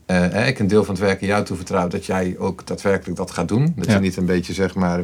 [0.06, 3.16] eh, hè, ik een deel van het werk aan jou toevertrouw, dat jij ook daadwerkelijk
[3.16, 3.72] dat gaat doen?
[3.76, 5.00] Dat je niet een beetje zeg maar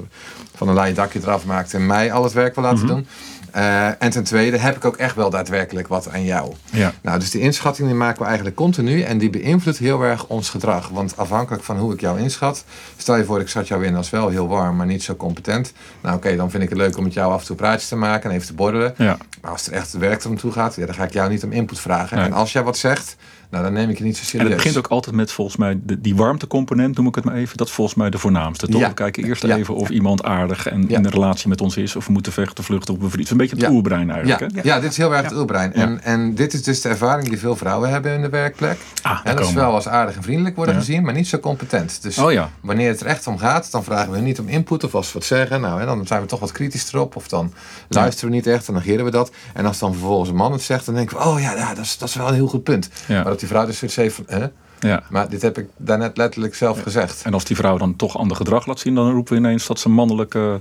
[0.54, 2.86] van een laaie dakje eraf maakt en mij al het werk wil laten Mhm.
[2.94, 3.06] doen.
[3.52, 6.52] Eh, en ten tweede heb ik ook echt wel daadwerkelijk wat aan jou.
[6.70, 6.92] Ja.
[7.02, 10.50] Nou, dus die inschatting die maken we eigenlijk continu en die beïnvloedt heel erg ons
[10.50, 10.88] gedrag.
[10.88, 12.64] Want afhankelijk van hoe ik jou inschat,
[12.96, 15.72] stel je voor ik zat jou in als wel heel warm, maar niet zo competent.
[16.00, 17.96] Nou oké, dan vind ik het leuk om met jou af en toe praatjes te
[17.96, 18.94] maken en even te borrelen.
[18.96, 19.16] Ja.
[19.40, 21.44] Maar als er echt het werk er toe gaat, ja, dan ga ik jou niet
[21.44, 22.16] om input vragen.
[22.16, 22.26] Nee.
[22.26, 23.16] En als jij wat zegt,
[23.52, 24.48] Nou, dan neem ik je niet zo En serieus.
[24.48, 27.56] het begint ook altijd met volgens mij de, die warmtecomponent, noem ik het maar even.
[27.56, 28.80] Dat is volgens mij de voornaamste, toch?
[28.80, 28.88] Ja.
[28.88, 29.56] We kijken eerst Ja.
[29.56, 30.98] even of iemand aardig en Ja.
[30.98, 31.96] in een relatie met ons is.
[31.96, 33.18] Of we moeten vechten, vluchten of bevrienden.
[33.20, 33.70] Het is een beetje het Ja.
[33.76, 34.40] oerbrein eigenlijk.
[34.54, 34.68] Ja, Hè?
[34.68, 35.72] ja, dit is heel erg het oerbrein.
[35.74, 35.80] Ja.
[35.82, 38.78] En, en dit is dus de ervaring die veel vrouwen hebben in de werkplek.
[39.02, 39.66] Ah, En daar dat is komen we.
[39.66, 40.80] wel als aardig en vriendelijk worden Ja.
[40.80, 42.02] gezien, maar niet zo competent.
[42.02, 42.50] Dus Oh ja.
[42.60, 45.06] wanneer het er echt om gaat, dan vragen we hun niet om input of als
[45.06, 45.60] ze wat zeggen.
[45.60, 47.16] Nou, hè, dan zijn we toch wat kritisch erop.
[47.16, 47.52] Of dan
[47.88, 49.30] luisteren we niet echt, dan negeren we dat.
[49.54, 51.84] En als dan vervolgens een man het zegt, dan denken we, oh ja, ja dat,
[51.84, 52.88] is, dat is wel een heel goed punt.
[53.06, 53.14] Ja.
[53.14, 54.46] Maar dat die vrouw dus zoiets heeft van, hè?
[54.88, 55.02] Ja.
[55.10, 57.22] Maar dit heb ik daarnet letterlijk zelf gezegd.
[57.24, 59.78] En als die vrouw dan toch ander gedrag laat zien, dan roepen we ineens dat
[59.80, 60.60] ze mannelijke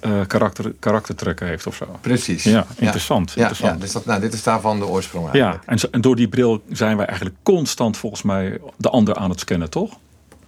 [0.00, 1.86] eh, karakter, karaktertrekken heeft of zo.
[2.00, 2.42] Precies.
[2.44, 3.30] Ja, interessant.
[3.32, 3.72] Ja, interessant.
[3.74, 5.64] ja, dus dat, nou, dit is daarvan de oorsprong Ja, eigenlijk.
[5.66, 9.30] en, zo- en door die bril zijn wij eigenlijk constant volgens mij de ander aan
[9.30, 9.98] het scannen, toch?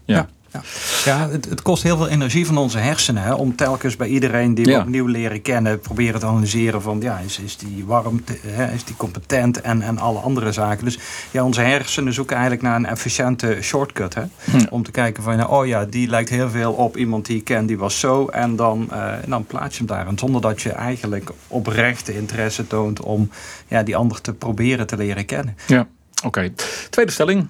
[0.05, 0.29] Ja.
[0.55, 0.61] Ja.
[1.05, 4.55] Ja, het, het kost heel veel energie van onze hersenen hè, om telkens bij iedereen
[4.55, 4.81] die we Ja.
[4.81, 8.97] opnieuw leren kennen, proberen te analyseren van ja, is, is die warm, hè, is die
[8.97, 10.85] competent en, en alle andere zaken.
[10.85, 10.99] Dus
[11.31, 14.15] ja, onze hersenen zoeken eigenlijk naar een efficiënte shortcut.
[14.15, 14.23] Hè,
[14.71, 17.45] Om te kijken van ja, oh ja, die lijkt heel veel op iemand die ik
[17.45, 18.27] ken, die was zo.
[18.27, 20.07] En dan, eh, dan plaats je hem daar.
[20.07, 23.31] En zonder dat je eigenlijk oprechte interesse toont om
[23.69, 25.57] ja, die ander te proberen te leren kennen.
[25.67, 25.87] Ja,
[26.25, 26.53] oké.
[26.91, 27.47] Tweede stelling.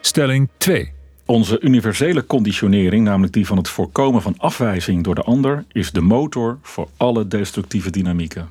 [0.00, 0.92] Stelling 2.
[1.26, 6.00] Onze universele conditionering, namelijk die van het voorkomen van afwijzing door de ander, is de
[6.00, 8.48] motor voor alle destructieve dynamieken.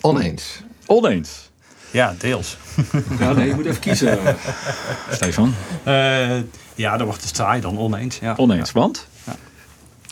[0.00, 0.62] Oneens.
[0.86, 1.50] Oneens.
[1.90, 2.56] Ja, deels.
[3.18, 4.18] Ja, nee, je moet even kiezen.
[5.10, 6.36] Stefan, Eh,
[6.74, 8.18] ja, dan wordt het saai dan oneens.
[8.18, 8.34] Ja.
[8.36, 8.72] oneens.
[8.72, 9.06] Want?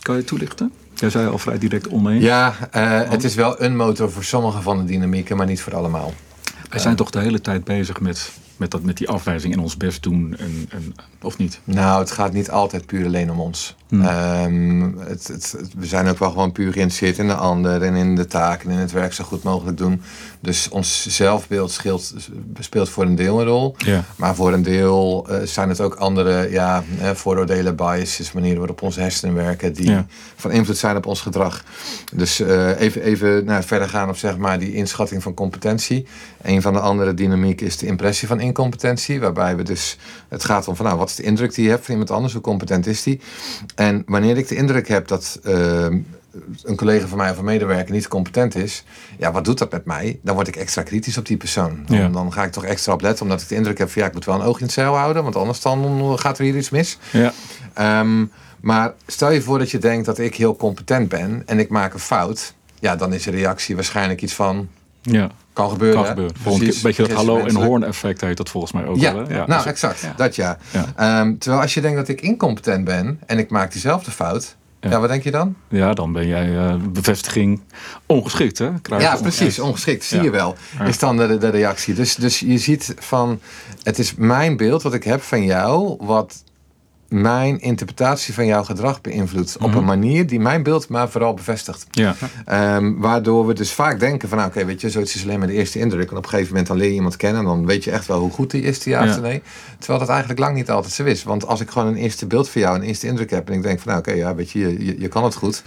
[0.02, 0.72] Kan je toelichten?
[0.94, 2.22] Jij zei al vrij direct oneens.
[2.24, 5.74] Ja, eh, het is wel een motor voor sommige van de dynamieken, maar niet voor
[5.74, 6.12] allemaal.
[6.70, 9.76] Wij zijn toch de hele tijd bezig met, met, dat, met die afwijzing en ons
[9.76, 11.60] best doen, en, of niet?
[11.64, 13.74] Nou, het gaat niet altijd puur alleen om ons.
[13.94, 14.04] Hmm.
[14.04, 18.14] Ehm, het, het, we zijn ook wel gewoon puur geïnteresseerd in de ander en in
[18.14, 20.02] de taak en in het werk zo goed mogelijk doen.
[20.40, 22.14] Dus ons zelfbeeld scheelt,
[22.58, 23.76] speelt voor een deel een rol.
[24.16, 29.00] Maar voor een deel eh, zijn het ook andere ja, vooroordelen, biases, manieren waarop onze
[29.00, 29.96] hersenen werken, die
[30.36, 31.64] van invloed zijn op ons gedrag.
[32.14, 36.06] Dus eh, even, even nou, verder gaan op zeg maar, die inschatting van competentie.
[36.42, 40.68] Een van de andere dynamieken is de impressie van incompetentie, waarbij we dus het gaat
[40.68, 42.86] om van nou, wat is de indruk die je hebt van iemand anders, hoe competent
[42.86, 43.20] is die?
[43.74, 45.86] En wanneer ik de indruk heb dat eh,
[46.62, 48.84] een collega van mij of een medewerker niet competent is,
[49.18, 50.18] ja, wat doet dat met mij?
[50.22, 51.82] Dan word ik extra kritisch op die persoon.
[51.86, 52.08] Dan, Ja.
[52.08, 54.14] dan ga ik toch extra op letten, omdat ik de indruk heb van ja, ik
[54.14, 56.70] moet wel een oog in het zeil houden, want anders dan gaat er hier iets
[56.70, 56.98] mis.
[57.12, 57.32] Ja.
[57.74, 58.24] Ehm,
[58.60, 61.92] maar stel je voor dat je denkt dat ik heel competent ben en ik maak
[61.92, 62.54] een fout.
[62.80, 64.68] Ja, dan is de reactie waarschijnlijk iets van
[65.10, 65.98] ja, kan gebeuren.
[65.98, 66.34] kan gebeuren.
[66.42, 67.68] Precies, een beetje dat hallo en menselijk.
[67.68, 69.26] hoorn effect heet dat volgens mij ook Ja, wel.
[69.26, 69.34] Hè?
[69.34, 70.12] nou dus- exact, ja.
[70.16, 70.58] dat ja.
[70.70, 70.84] Ja.
[70.96, 74.90] Ehm, terwijl als je denkt dat ik incompetent ben en ik maak diezelfde fout, Ja.
[74.90, 75.54] ja, wat denk je dan?
[75.68, 77.60] ja, dan ben jij eh, bevestiging
[78.06, 78.64] ongeschikt, hè?
[78.64, 80.24] Je Ja, precies, ongeschikt, zie Ja.
[80.24, 80.56] je wel.
[80.86, 81.94] Is dan de, de reactie.
[81.94, 83.40] Dus, dus je ziet van,
[83.82, 86.42] het is mijn beeld wat ik heb van jou, wat
[87.20, 89.56] mijn interpretatie van jouw gedrag beïnvloedt.
[89.60, 89.78] Op Mhm.
[89.78, 91.86] een manier die mijn beeld maar vooral bevestigt.
[91.90, 95.38] Ja, Ehm, waardoor we dus vaak denken van, nou, oké, weet je, zoiets is alleen
[95.38, 96.10] maar de eerste indruk.
[96.10, 98.06] En op een gegeven moment dan leer je iemand kennen en dan weet je echt
[98.06, 99.42] wel hoe goed die is, die ja, of nee.
[99.78, 101.22] Terwijl dat eigenlijk lang niet altijd zo is.
[101.22, 103.62] Want als ik gewoon een eerste beeld van jou, een eerste indruk heb en ik
[103.62, 105.62] denk van, nou, oké, ja, weet je, je, je kan het goed.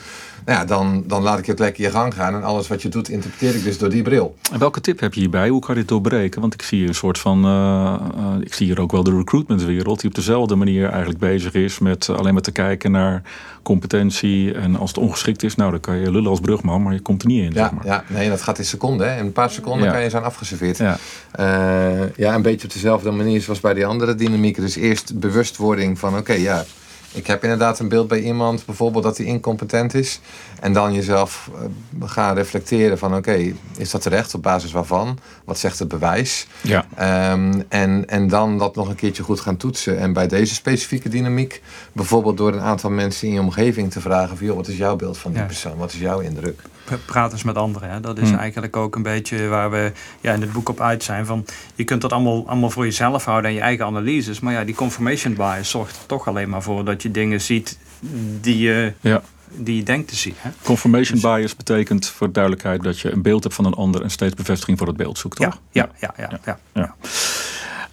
[0.48, 2.82] Nou ja, dan, dan laat ik je ook lekker je gang gaan en alles wat
[2.82, 4.36] je doet interpreteer ik dus door die bril.
[4.52, 5.50] En welke tip heb je hierbij?
[5.50, 6.42] Hoe kan je dit doorbreken?
[6.42, 7.46] Want ik zie hier een soort van.
[7.46, 11.54] eh, eh, ik zie hier ook wel de recruitmentwereld, die op dezelfde manier eigenlijk bezig
[11.54, 13.22] is met alleen maar te kijken naar
[13.64, 14.54] competentie.
[14.54, 17.22] En als het ongeschikt is, nou dan kan je lullen als brugman, maar je komt
[17.22, 17.52] er niet in.
[17.54, 17.86] Ja, zeg maar.
[17.86, 19.12] ja nee, dat gaat in seconden.
[19.14, 19.20] hè.
[19.20, 19.92] In een paar seconden Ja.
[19.94, 20.78] kan je zijn afgeserveerd.
[20.78, 20.98] Ja.
[21.32, 24.64] Eh, ja, een beetje op dezelfde manier zoals bij die andere dynamieken.
[24.64, 26.66] Dus eerst bewustwording van, oké, ja,
[27.14, 30.20] ik heb inderdaad een beeld bij iemand, bijvoorbeeld dat hij incompetent is.
[30.60, 34.34] En dan jezelf eh, gaan reflecteren van, oké, is dat terecht?
[34.34, 35.18] Op basis waarvan?
[35.48, 36.48] Wat zegt het bewijs?
[36.62, 36.86] Ja.
[36.96, 39.98] Ehm, en, en dan dat nog een keertje goed gaan toetsen.
[40.00, 44.38] En bij deze specifieke dynamiek, bijvoorbeeld door een aantal mensen in je omgeving te vragen:
[44.38, 45.78] van, joh, wat is jouw beeld van die persoon?
[45.78, 46.62] Wat is jouw indruk?
[46.84, 47.90] Pra- Praat eens met anderen.
[47.90, 48.00] Hè.
[48.00, 48.38] Dat is Hmm.
[48.38, 51.26] eigenlijk ook een beetje waar we ja, in het boek op uit zijn.
[51.26, 54.40] Van, je kunt dat allemaal, allemaal voor jezelf houden en je eigen analyses.
[54.40, 57.78] Maar ja, die confirmation bias zorgt er toch alleen maar voor dat je dingen ziet
[58.42, 59.22] die je, ja.
[59.58, 60.34] Die je denkt te zien.
[60.38, 60.50] Hè.
[60.64, 64.34] Confirmation bias betekent voor duidelijkheid dat je een beeld hebt van een ander en steeds
[64.34, 65.60] bevestiging voor het beeld zoekt, toch?
[65.72, 66.96] Ja, ja, ja, ja, ja, Ja.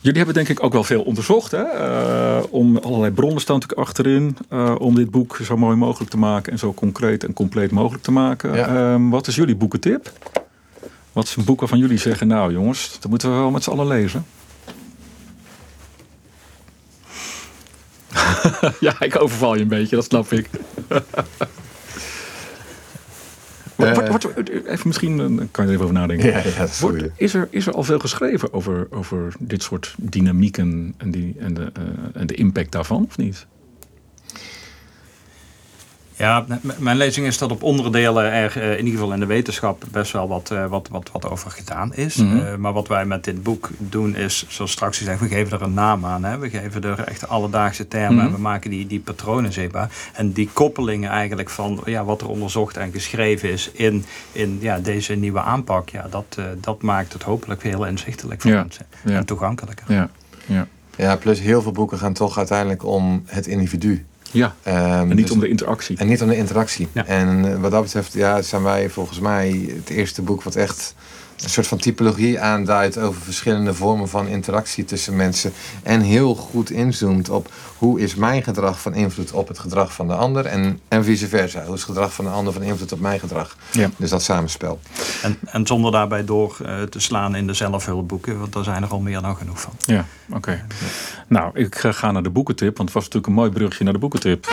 [0.01, 1.51] Jullie hebben denk ik ook wel veel onderzocht.
[1.51, 1.63] Hè?
[1.63, 4.37] Eh, om allerlei bronnen staan natuurlijk achterin.
[4.49, 8.03] eh, om dit boek zo mooi mogelijk te maken en zo concreet en compleet mogelijk
[8.03, 8.55] te maken.
[8.55, 8.67] Ja.
[8.93, 10.13] Ehm, wat is jullie boekentip?
[11.13, 13.71] Wat is een boek waarvan jullie zeggen, nou jongens, dat moeten we wel met z'n
[13.71, 14.27] allen lezen?
[18.81, 20.51] ja, ik overval je een beetje, dat snap ik.
[23.77, 26.31] Wordt- even misschien, eh, kan je er even over nadenken.
[26.31, 30.95] Ja, ja, Wordt- is, er, is er al veel geschreven over, over dit soort dynamieken
[30.97, 33.47] en, die, en, de, eh, en de impact daarvan, of niet?
[36.17, 36.45] Ja,
[36.79, 40.13] mijn lezing is dat op onderdelen er eh, in ieder geval in de wetenschap best
[40.13, 42.17] wel wat, eh, wat, wat, wat over gedaan is.
[42.17, 42.39] Mhm.
[42.39, 45.63] Eh, maar wat wij met dit boek doen is, zoals straks gezegd, we geven er
[45.65, 46.25] een naam aan.
[46.25, 46.39] Hè?
[46.39, 48.27] We geven er echt alledaagse termen Mhm.
[48.27, 49.91] en we maken die, die patronen zichtbaar.
[50.13, 54.79] En die koppelingen eigenlijk van ja, wat er onderzocht en geschreven is in, in ja,
[54.79, 55.89] deze nieuwe aanpak.
[55.89, 58.87] Ja, dat, eh, dat maakt het hopelijk heel inzichtelijk voor Ja, mensen.
[59.05, 59.13] ja.
[59.17, 59.93] En toegankelijker.
[59.93, 60.09] Ja,
[60.47, 60.67] ja.
[60.97, 64.05] Ja, plus heel veel boeken gaan toch uiteindelijk om het individu.
[64.35, 64.55] Ja.
[64.63, 65.99] Ehm, en niet dus- om de interactie.
[65.99, 66.89] En niet om de interactie.
[66.93, 67.07] Ja.
[67.07, 70.95] En eh, wat dat betreft ja, zijn wij volgens mij het eerste boek wat echt
[71.43, 75.53] een soort van typologie aanduidt over verschillende vormen van interactie tussen mensen.
[75.83, 80.07] En heel goed inzoomt op hoe is mijn gedrag van invloed op het gedrag van
[80.07, 80.47] de ander.
[80.47, 81.65] En, en vice versa.
[81.65, 83.57] Hoe is het gedrag van de ander van invloed op mijn gedrag.
[83.71, 83.91] Ja.
[83.97, 84.81] Dus dat samenspel.
[85.23, 88.89] En, en zonder daarbij door eh, te slaan in de zelfhulpboeken, want daar zijn er
[88.89, 89.73] al meer dan genoeg van.
[89.79, 90.67] Ja, oké.
[91.29, 93.99] Nou, ik ga naar de boekentip, want het was natuurlijk een mooi brugje naar de
[93.99, 94.53] boekentip.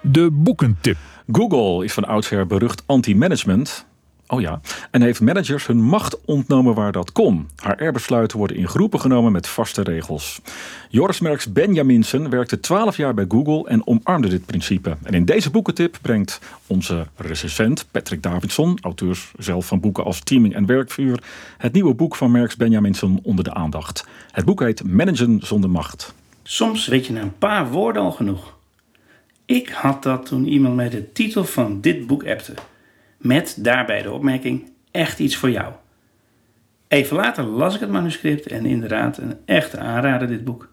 [0.00, 0.96] De boekentip.
[1.32, 3.86] Google is van oudsher berucht anti-management.
[4.30, 4.60] Oh ja,
[4.90, 7.48] en heeft managers hun macht ontnomen waar dat kon.
[7.56, 10.40] Haar R-besluiten worden in groepen genomen met vaste regels.
[10.88, 14.96] Joris Merks Benjaminsen werkte 12 jaar bij Google en omarmde dit principe.
[15.02, 20.54] En in deze boekentip brengt onze recensent Patrick Davidson, auteur zelf van boeken als Teaming
[20.54, 21.22] en Werkvuur,
[21.58, 24.06] het nieuwe boek van Merks Benjaminsen onder de aandacht.
[24.30, 26.14] Het boek heet Managen zonder macht.
[26.42, 28.56] Soms weet je na een paar woorden al genoeg.
[29.44, 32.54] Ik had dat toen iemand mij de titel van dit boek appte.
[33.18, 35.72] Met daarbij de opmerking: echt iets voor jou.
[36.88, 40.68] Even later las ik het manuscript en inderdaad een echte aanrader dit boek.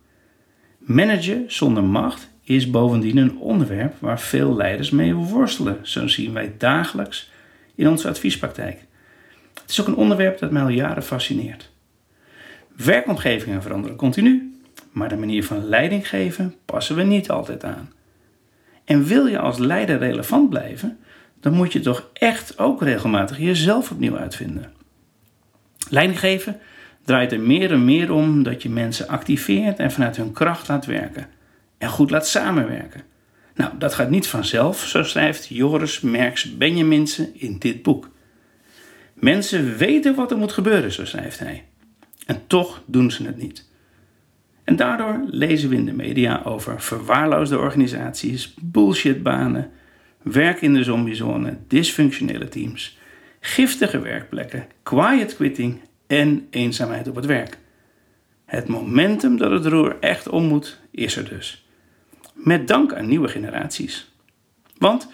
[0.78, 5.80] Managen zonder macht is bovendien een onderwerp waar veel leiders mee worstelen.
[5.82, 7.32] Zo zien wij dagelijks
[7.76, 8.86] in onze adviespraktijk.
[9.62, 11.72] Het is ook een onderwerp dat mij al jaren fascineert.
[12.76, 14.60] Werkomgevingen veranderen continu,
[14.92, 17.92] maar de manier van leiding geven passen we niet altijd aan.
[18.84, 21.00] En wil je als leider relevant blijven,
[21.40, 24.74] dan moet je toch echt ook regelmatig jezelf opnieuw uitvinden.
[25.90, 26.60] Leiding geven
[27.04, 30.86] draait er meer en meer om dat je mensen activeert en vanuit hun kracht laat
[30.86, 31.28] werken.
[31.78, 33.02] En goed laat samenwerken.
[33.56, 38.10] Nou, dat gaat niet vanzelf, zo schrijft Joris Merks Benjaminsen in dit boek.
[39.14, 41.66] Mensen weten wat er moet gebeuren, zo schrijft hij.
[42.26, 43.70] En toch doen ze het niet.
[44.64, 49.72] En daardoor lezen we in de media over verwaarloosde organisaties, bullshitbanen,
[50.32, 52.98] werk in de zombiezone, dysfunctionele teams,
[53.40, 57.58] giftige werkplekken, quiet quitting en eenzaamheid op het werk.
[58.46, 61.66] Het momentum dat het roer echt om moet, is er dus.
[62.34, 64.12] Met dank aan nieuwe generaties.
[64.78, 65.08] Want,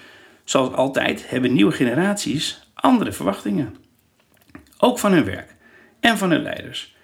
[0.43, 3.75] zoals altijd, hebben nieuwe generaties andere verwachtingen.
[4.77, 5.55] Ook van hun werk
[5.99, 6.95] en van hun leiders.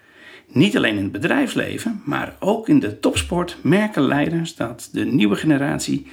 [0.46, 5.36] Niet alleen in het bedrijfsleven, maar ook in de topsport merken leiders dat de nieuwe
[5.36, 6.06] generatie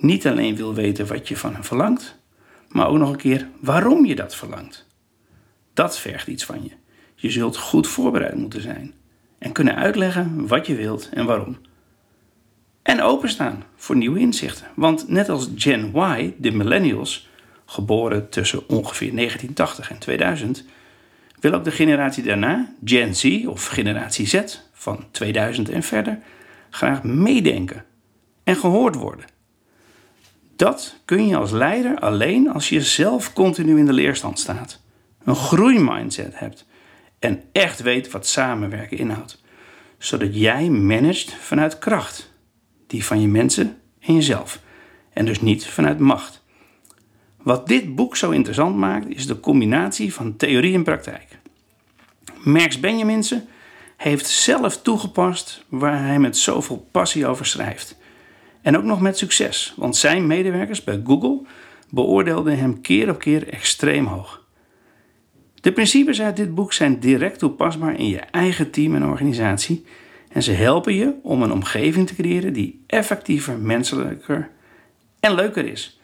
[0.00, 2.18] niet alleen wil weten wat je van hen verlangt,
[2.68, 4.86] maar ook nog een keer waarom je dat verlangt.
[5.74, 6.70] Dat vergt iets van je.
[7.14, 8.94] Je zult goed voorbereid moeten zijn
[9.38, 11.56] en kunnen uitleggen wat je wilt en waarom.
[12.82, 14.66] En openstaan voor nieuwe inzichten.
[14.74, 17.28] Want net als Gen Y, de millennials,
[17.66, 20.64] geboren tussen ongeveer 1980 en 2000,
[21.40, 26.18] wil ook de generatie daarna, Gen Z of generatie Z van 2000 en verder,
[26.70, 27.84] graag meedenken
[28.44, 29.24] en gehoord worden.
[30.58, 34.80] Dat kun je als leider alleen als je zelf continu in de leerstand staat,
[35.24, 36.66] een groeimindset hebt
[37.18, 39.42] en echt weet wat samenwerken inhoudt,
[39.98, 42.32] zodat jij managt vanuit kracht,
[42.86, 44.60] die van je mensen en jezelf,
[45.12, 46.42] en dus niet vanuit macht.
[47.42, 51.38] Wat dit boek zo interessant maakt, is de combinatie van theorie en praktijk.
[52.44, 53.48] Merks Benjaminsen
[53.96, 57.96] heeft zelf toegepast waar hij met zoveel passie over schrijft.
[58.62, 61.40] En ook nog met succes, want zijn medewerkers bij Google
[61.90, 64.46] beoordeelden hem keer op keer extreem hoog.
[65.60, 69.84] De principes uit dit boek zijn direct toepasbaar in je eigen team en organisatie
[70.28, 74.50] en ze helpen je om een omgeving te creëren die effectiever, menselijker
[75.20, 76.00] en leuker is.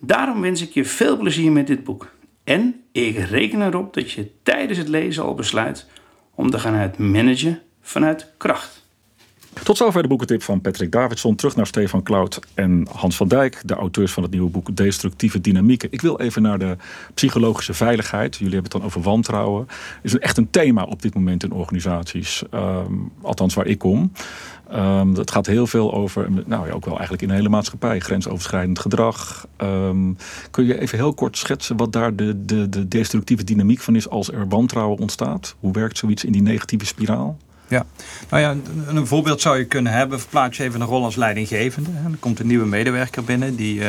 [0.00, 2.14] Daarom wens ik je veel plezier met dit boek.
[2.44, 5.86] En ik reken erop dat je tijdens het lezen al besluit
[6.34, 8.79] om te gaan uit managen vanuit kracht.
[9.52, 11.34] Tot zover de boekentip van Patrick Davidson.
[11.34, 15.40] Terug naar Stefan Cloud en Hans van Dijk, de auteurs van het nieuwe boek Destructieve
[15.40, 15.92] Dynamieken.
[15.92, 16.76] Ik wil even naar de
[17.14, 18.36] psychologische veiligheid.
[18.36, 19.66] Jullie hebben het dan over wantrouwen.
[20.02, 24.12] Is echt een thema op dit moment in organisaties, ehm, althans waar ik kom.
[24.74, 27.98] Um, het gaat heel veel over, nou ja, ook wel eigenlijk in de hele maatschappij,
[27.98, 29.46] grensoverschrijdend gedrag.
[29.62, 30.16] Um,
[30.50, 34.08] kun je even heel kort schetsen wat daar de, de, de destructieve dynamiek van is
[34.08, 35.54] als er wantrouwen ontstaat?
[35.60, 37.38] Hoe werkt zoiets in die negatieve spiraal?
[37.70, 37.86] Ja,
[38.28, 38.56] nou ja,
[38.86, 40.20] een, voorbeeld zou je kunnen hebben.
[40.20, 41.90] Verplaats je even een rol als leidinggevende.
[41.90, 43.86] Er komt een nieuwe medewerker binnen die uh,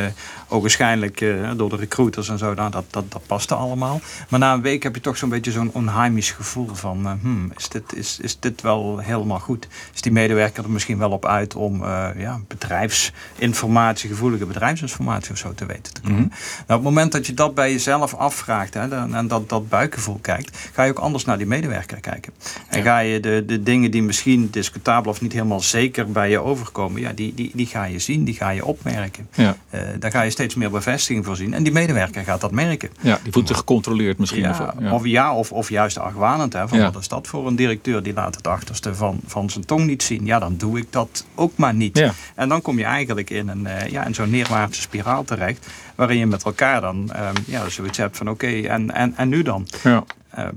[0.48, 4.02] ook waarschijnlijk uh, door de recruiters en zo, nou, dat, dat, dat paste allemaal.
[4.30, 7.52] Maar na een week heb je toch zo'n beetje zo'n onheimisch gevoel van, uh, hmm,
[7.58, 9.68] is, dit, is, is dit wel helemaal goed?
[9.94, 11.84] Is die medewerker er misschien wel op uit om
[12.18, 16.20] ja, bedrijfsinformatie, gevoelige bedrijfsinformatie of zo te weten te komen?
[16.20, 16.30] Mhm.
[16.30, 20.20] Nou, op het moment dat je dat bij jezelf afvraagt hè, en dat, dat buikgevoel
[20.22, 22.34] kijkt, ga je ook anders naar die medewerker kijken.
[22.68, 26.40] En ga je de, de dingen die misschien discutabel of niet helemaal zeker bij je
[26.40, 29.28] overkomen, ja, die, die, die ga je zien, die ga je opmerken.
[29.34, 29.58] Ja.
[29.74, 31.54] Uh, daar ga je steeds meer bevestiging voor zien.
[31.54, 32.90] En die medewerker gaat dat merken.
[33.02, 34.42] Ja, die voelt zich gecontroleerd misschien.
[34.42, 34.94] Ja, of, ja.
[34.94, 36.54] of ja, of, of juist argwanend.
[36.54, 39.66] Hè, van Wat is dat voor een directeur die laat het achterste van, van zijn
[39.66, 40.26] tong niet zien?
[40.26, 41.98] Ja, dan doe ik dat ook maar niet.
[41.98, 42.14] Ja.
[42.36, 45.68] En dan kom je eigenlijk in, een, uh, ja, in zo'n neerwaartse spiraal terecht.
[45.96, 49.42] Waarin je met elkaar dan um, ja, zoiets hebt van oké, en, en, en nu
[49.42, 49.68] dan?
[49.84, 50.04] Ja.
[50.38, 50.48] Uh,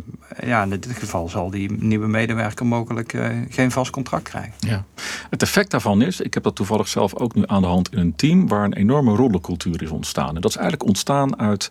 [0.44, 4.52] ja, in dit geval zal die nieuwe medewerker mogelijk uh, geen vast contract krijgen.
[4.58, 4.84] Ja.
[5.30, 7.98] Het effect daarvan is, ik heb dat toevallig zelf ook nu aan de hand in
[7.98, 10.34] een team waar een enorme rollencultuur is ontstaan.
[10.34, 11.70] En dat is eigenlijk ontstaan uit.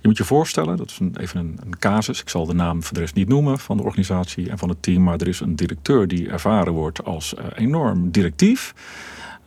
[0.00, 2.20] Je moet je voorstellen, dat is een, even een, casus.
[2.20, 4.82] Ik zal de naam voor de rest niet noemen van de organisatie en van het
[4.82, 5.02] team.
[5.02, 8.74] Maar er is een directeur die ervaren wordt als uh, enorm directief.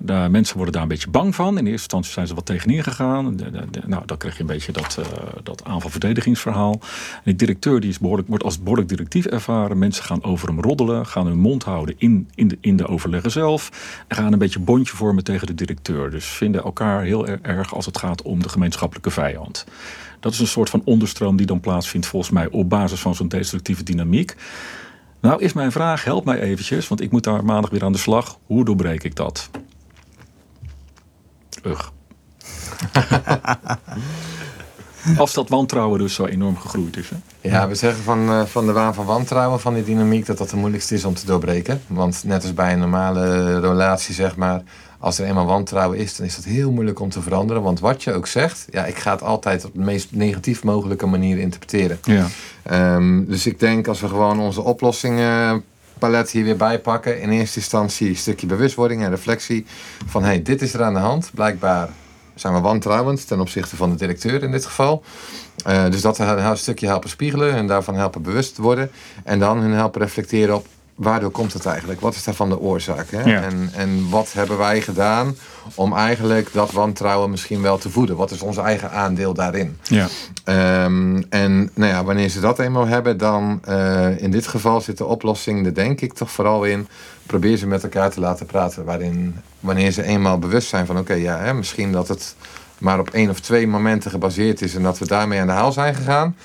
[0.06, 1.50] Mensen worden daar een beetje bang van.
[1.50, 3.40] In eerste instantie zijn ze wat tegenin gegaan.
[3.86, 5.06] Nou, dan krijg je een beetje dat, uh,
[5.44, 6.72] dat aanvalverdedigingsverhaal.
[6.72, 9.78] En die directeur die is behoorlijk, wordt als behoorlijk directief ervaren.
[9.78, 13.32] Mensen gaan over hem roddelen, gaan hun mond houden in, in, de, in de overleggen
[13.32, 13.72] zelf.
[14.08, 16.12] En gaan een beetje bondje vormen tegen de directeur.
[16.12, 19.66] Dus vinden elkaar heel erg als het gaat om de gemeenschappelijke vijand.
[20.20, 23.28] Dat is een soort van onderstroom die dan plaatsvindt volgens mij op basis van zo'n
[23.28, 24.36] destructieve dynamiek.
[25.22, 27.98] Nou is mijn vraag, help mij eventjes, want ik moet daar maandag weer aan de
[27.98, 28.40] slag.
[28.46, 29.50] Hoe doorbreek ik dat?
[31.68, 31.88] Ugh.
[35.18, 37.10] Als dat wantrouwen dus zo enorm gegroeid is.
[37.10, 37.16] Hè?
[37.50, 40.50] Ja, we zeggen van, uh, van de waan van wantrouwen, van die dynamiek, dat dat
[40.50, 41.82] de moeilijkste is om te doorbreken.
[41.88, 44.62] Want net als bij een normale relatie, zeg maar,
[45.00, 47.62] als er eenmaal wantrouwen is, dan is dat heel moeilijk om te veranderen.
[47.64, 51.06] Want wat je ook zegt, ja, ik ga het altijd op de meest negatief mogelijke
[51.06, 52.00] manier interpreteren.
[52.04, 52.28] Ja.
[52.96, 55.64] Um, dus ik denk als we gewoon onze oplossingen
[55.98, 57.22] palet hier weer bijpakken.
[57.22, 59.66] In eerste instantie een stukje bewustwording en reflectie
[60.06, 61.32] van hey, dit is er aan de hand.
[61.34, 61.90] Blijkbaar
[62.36, 65.04] zijn we wantrouwend ten opzichte van de directeur in dit geval.
[65.68, 68.92] Uh, dus dat een stukje helpen spiegelen en daarvan helpen bewust worden.
[69.24, 70.66] En dan hun helpen reflecteren op
[70.98, 72.02] waardoor komt het eigenlijk?
[72.02, 73.12] Wat is daarvan de oorzaak?
[73.12, 73.22] Hè?
[73.22, 75.36] En, en wat hebben wij gedaan
[75.76, 78.16] om eigenlijk dat wantrouwen misschien wel te voeden?
[78.16, 79.78] Wat is ons eigen aandeel daarin?
[79.84, 80.08] Ja.
[80.84, 84.98] Um, en nou ja, wanneer ze dat eenmaal hebben, dan uh, in dit geval zit
[84.98, 86.88] de oplossing er denk ik toch vooral in.
[87.26, 88.86] Probeer ze met elkaar te laten praten.
[88.86, 92.36] Waarin, wanneer ze eenmaal bewust zijn van oké, okay, ja, hè, misschien dat het
[92.78, 95.72] maar op één of twee momenten gebaseerd is en dat we daarmee aan de haal
[95.72, 96.36] zijn gegaan.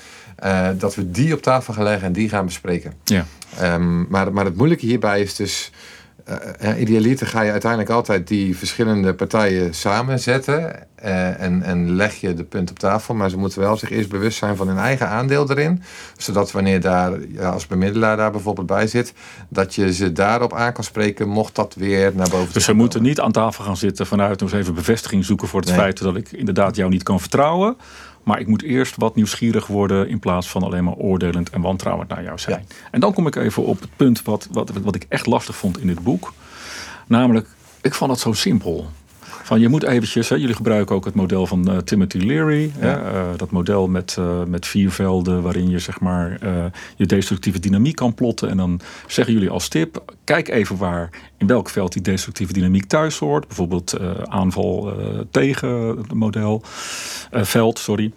[0.43, 2.93] Uh, dat we die op tafel gaan leggen en die gaan bespreken.
[3.03, 3.25] Ja.
[3.61, 5.71] Um, maar, maar het moeilijke hierbij is dus.
[6.61, 12.33] Uh, idealiter ga je uiteindelijk altijd die verschillende partijen samenzetten uh, en, en leg je
[12.33, 13.13] de punt op tafel.
[13.13, 15.83] Maar ze moeten wel zich eerst bewust zijn van hun eigen aandeel erin.
[16.17, 19.13] Zodat wanneer daar ja, als bemiddelaar daar bijvoorbeeld bij zit,
[19.49, 23.01] dat je ze daarop aan kan spreken, mocht dat weer naar boven Dus ze moeten
[23.01, 26.15] niet aan tafel gaan zitten vanuit nog eens even bevestiging zoeken voor het feit dat
[26.15, 27.77] ik inderdaad jou niet kan vertrouwen.
[28.23, 32.09] Maar ik moet eerst wat nieuwsgierig worden in plaats van alleen maar oordelend en wantrouwend
[32.09, 32.67] naar jou zijn.
[32.91, 35.79] En dan kom ik even op het punt wat, wat, wat ik echt lastig vond
[35.79, 36.33] in dit boek.
[37.07, 37.47] Namelijk,
[37.81, 38.89] ik vond het zo simpel.
[39.43, 42.71] Van je moet eventjes, hè, jullie gebruiken ook het model van uh, Timothy Leary.
[42.77, 46.37] Hè, uh, dat model met, uh, met vier velden waarin je zeg maar
[46.95, 48.49] je destructieve dynamiek kan plotten.
[48.49, 52.85] En dan zeggen jullie als tip, kijk even waar in welk veld die destructieve dynamiek
[52.85, 53.47] thuis hoort.
[53.47, 54.93] Bijvoorbeeld aanval
[55.31, 56.61] tegen model,
[57.31, 58.11] veld, sorry.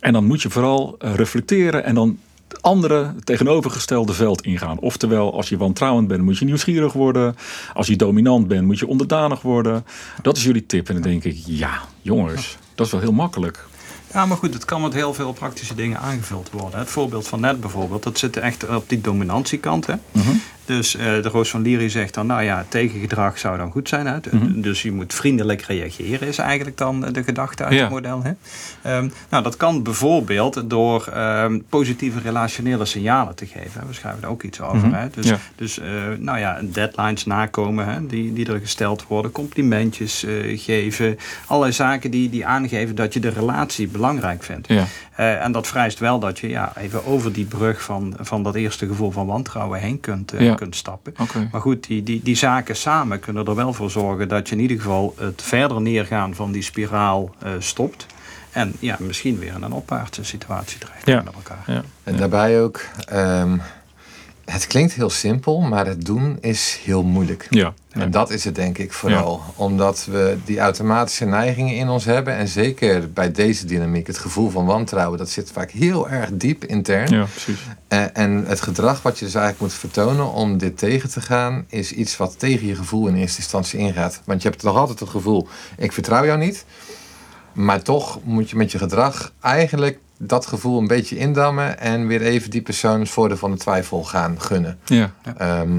[0.00, 2.18] En dan moet je vooral reflecteren en dan
[2.62, 4.78] andere tegenovergestelde veld ingaan.
[4.78, 7.36] Oftewel, als je wantrouwend bent, moet je nieuwsgierig worden.
[7.74, 9.84] Als je dominant bent, moet je onderdanig worden.
[10.22, 10.88] Dat is jullie tip.
[10.88, 13.66] En dan denk ik, ja, jongens, dat is wel heel makkelijk.
[14.12, 16.78] Ja, maar goed, het kan met heel veel praktische dingen aangevuld worden.
[16.78, 19.86] Het voorbeeld van net bijvoorbeeld, dat zit echt op die dominantiekant.
[19.86, 19.94] Hè?
[20.12, 20.30] Mhm.
[20.64, 24.06] Dus uh, de Roos van Lirie zegt dan, nou ja, tegengedrag zou dan goed zijn.
[24.06, 24.16] Hè?
[24.30, 24.60] Mhm.
[24.60, 28.22] Dus je moet vriendelijk reageren, is eigenlijk dan de gedachte uit het model.
[28.22, 28.30] Hè?
[28.96, 33.86] Um, nou, dat kan bijvoorbeeld door um, positieve relationele signalen te geven.
[33.86, 34.88] We schrijven er ook iets over.
[34.88, 34.92] Mhm.
[34.92, 35.06] hè?
[35.14, 35.38] Dus, ja.
[35.54, 35.84] dus uh,
[36.18, 38.06] nou ja, deadlines nakomen hè?
[38.06, 41.18] Die, die er gesteld worden, complimentjes uh, geven.
[41.46, 44.68] Allerlei zaken die, die aangeven dat je de relatie belangrijk vindt.
[44.68, 44.86] Ja.
[45.16, 48.86] en dat vereist wel dat je ja, even over die brug van, van dat eerste
[48.86, 51.14] gevoel van wantrouwen heen kunt, ja kunt stappen.
[51.52, 54.60] Maar goed, die, die, die zaken samen kunnen er wel voor zorgen dat je in
[54.60, 58.06] ieder geval het verder neergaan van die spiraal stopt.
[58.52, 61.22] En ja, misschien weer in een opwaartse situatie terecht ja.
[61.22, 61.64] met elkaar.
[61.66, 61.82] Ja.
[62.04, 63.58] En daarbij ook, ehm,
[64.44, 67.46] het klinkt heel simpel, maar het doen is heel moeilijk.
[67.50, 67.74] Ja.
[67.92, 69.40] En dat is het denk ik vooral.
[69.56, 72.36] Omdat we die automatische neigingen in ons hebben.
[72.36, 76.64] En zeker bij deze dynamiek, het gevoel van wantrouwen, dat zit vaak heel erg diep
[76.64, 77.14] intern.
[77.14, 77.60] Ja, precies.
[77.88, 81.64] En, en het gedrag wat je dus eigenlijk moet vertonen om dit tegen te gaan,
[81.68, 84.20] is iets wat tegen je gevoel in eerste instantie ingaat.
[84.24, 86.64] Want je hebt nog altijd het gevoel, ik vertrouw jou niet.
[87.52, 92.22] Maar toch moet je met je gedrag eigenlijk dat gevoel een beetje indammen en weer
[92.22, 94.78] even die persoon het voordeel van de twijfel gaan gunnen.
[94.84, 95.12] Ja.
[95.36, 95.70] Ehm,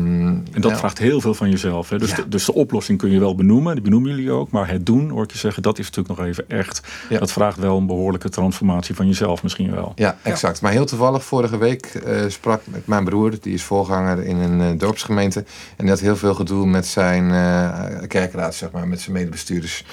[0.52, 1.90] en dat vraagt heel veel van jezelf.
[1.90, 1.98] Hè?
[1.98, 4.52] Dus, de, dus de oplossing kun je wel benoemen, die benoemen jullie ook.
[4.52, 6.82] Maar het doen, hoor ik je zeggen, dat is natuurlijk nog even echt.
[7.10, 9.92] Dat vraagt wel een behoorlijke transformatie van jezelf misschien wel.
[9.96, 10.62] Ja, exact.
[10.62, 14.74] Maar heel toevallig, vorige week uh, sprak met mijn broer, die is voorganger in een
[14.74, 15.40] uh, dorpsgemeente.
[15.40, 15.46] En
[15.78, 19.86] die had heel veel gedoe met zijn uh, kerkraad, zeg maar, met zijn medebestuurders.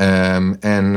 [0.00, 0.92] Um, en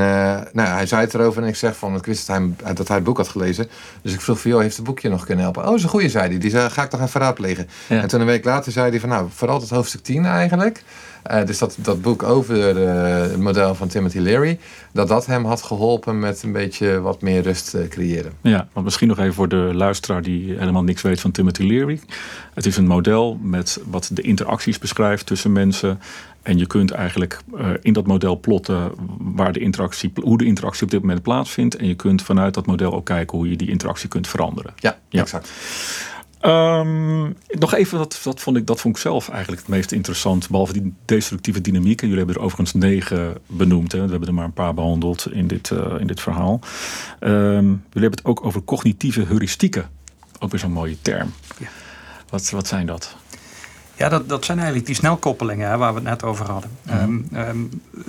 [0.53, 2.97] nou, hij zei het erover en ik zeg van, ik wist dat hij, dat hij
[2.97, 3.67] het boek had gelezen.
[4.01, 5.67] Dus ik vroeg van, joh, heeft het boekje nog kunnen helpen?
[5.67, 6.38] Oh, is een goede, zei hij.
[6.38, 7.69] Die zei, ga ik toch even raadplegen.
[7.88, 10.83] En toen een week later zei hij van, nou, vooral het hoofdstuk 10 eigenlijk.
[11.31, 14.59] Uh, dus dat, dat boek over uh, het model van Timothy Leary,
[14.91, 18.31] dat dat hem had geholpen met een beetje wat meer rust uh, creëren.
[18.41, 21.99] Ja, want misschien nog even voor de luisteraar die helemaal niks weet van Timothy Leary.
[22.53, 25.99] Het is een model met wat de interacties beschrijft tussen mensen.
[26.47, 27.39] En je kunt eigenlijk
[27.81, 31.75] in dat model plotten waar de interactie, hoe de interactie op dit moment plaatsvindt.
[31.75, 34.73] En je kunt vanuit dat model ook kijken hoe je die interactie kunt veranderen.
[34.75, 35.21] Ja, ja.
[35.21, 35.51] exact.
[36.41, 40.49] Um, nog even, dat, dat, vond ik, dat vond ik zelf eigenlijk het meest interessant.
[40.49, 42.01] Behalve die destructieve dynamiek.
[42.01, 43.91] En jullie hebben er overigens negen benoemd.
[43.91, 44.03] Hè.
[44.03, 46.59] We hebben er maar een paar behandeld in dit, uh, in dit verhaal.
[47.19, 49.89] Um, jullie hebben het ook over cognitieve heuristieken.
[50.39, 51.33] Ook weer zo'n mooie term.
[51.57, 51.67] Ja.
[52.29, 53.15] Wat, wat zijn dat?
[53.97, 56.71] Ja, dat, dat zijn eigenlijk die snelkoppelingen hè, waar we het net over hadden.
[56.83, 57.25] Mm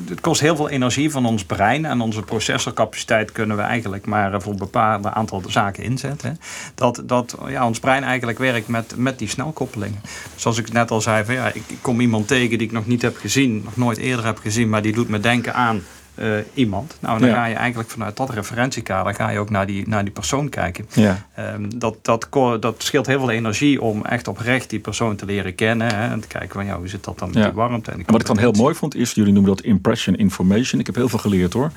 [0.08, 4.42] het kost heel veel energie van ons brein en onze processorcapaciteit kunnen we eigenlijk maar
[4.42, 6.40] voor een bepaald aantal zaken inzetten.
[6.74, 10.00] Dat, dat ja, ons brein eigenlijk werkt met, met die snelkoppelingen.
[10.36, 13.02] Zoals ik net al zei, van, ja, ik kom iemand tegen die ik nog niet
[13.02, 15.82] heb gezien, nog nooit eerder heb gezien, maar die doet me denken aan
[16.20, 16.96] uh, iemand.
[17.00, 20.12] Nou, dan ga je eigenlijk vanuit dat referentiekader ga je ook naar die, naar die
[20.12, 20.86] persoon kijken.
[20.92, 21.26] Ja.
[21.38, 22.28] Um, dat, dat,
[22.60, 25.94] dat scheelt heel veel energie om echt oprecht die persoon te leren kennen.
[25.94, 27.90] Hè, en te kijken van ja, hoe zit dat dan met die warmte.
[27.90, 30.80] En, wat ik dan heel mooi vond is, jullie noemen dat impression information.
[30.80, 31.70] Ik heb heel veel geleerd hoor.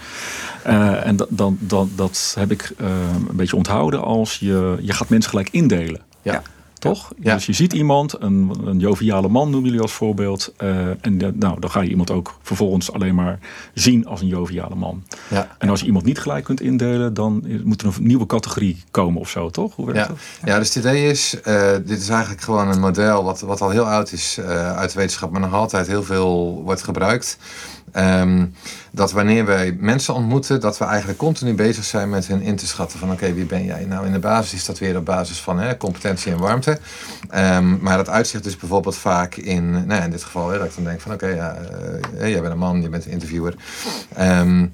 [0.68, 2.88] Uh, en dat, dan, dan, dat heb ik uh,
[3.30, 6.02] een beetje onthouden als je, je gaat mensen gelijk indelen.
[6.22, 6.42] Ja.
[6.82, 7.12] Toch?
[7.20, 7.34] Ja.
[7.34, 10.54] Dus je ziet iemand, een, een joviale man noemen jullie als voorbeeld.
[10.64, 13.40] Uh, en de, nou, dan ga je iemand ook vervolgens alleen maar
[13.74, 15.04] zien als een joviale man.
[15.30, 15.56] Ja.
[15.58, 19.22] En als je iemand niet gelijk kunt indelen, dan moet er een nieuwe categorie komen
[19.22, 19.76] of zo, toch?
[19.76, 20.08] Hoe werkt ja.
[20.08, 20.18] dat?
[20.44, 23.70] Ja, dus het idee is, uh, dit is eigenlijk gewoon een model wat, wat al
[23.70, 27.38] heel oud is uh, uit de wetenschap, maar nog altijd heel veel wordt gebruikt.
[27.98, 28.54] Um,
[28.92, 32.68] dat wanneer wij mensen ontmoeten, dat we eigenlijk continu bezig zijn met hen in te
[32.68, 33.86] schatten van oké, wie ben jij?
[33.86, 36.80] Nou, in de basis is dat weer op basis van hè, competentie en warmte.
[37.36, 40.76] Um, maar dat uitzicht dus bijvoorbeeld vaak in, nou in dit geval, hè, dat ik
[40.76, 41.58] dan denk van oké, ja,
[42.16, 43.56] uh, jij bent een man, je bent een interviewer.
[44.20, 44.74] Um,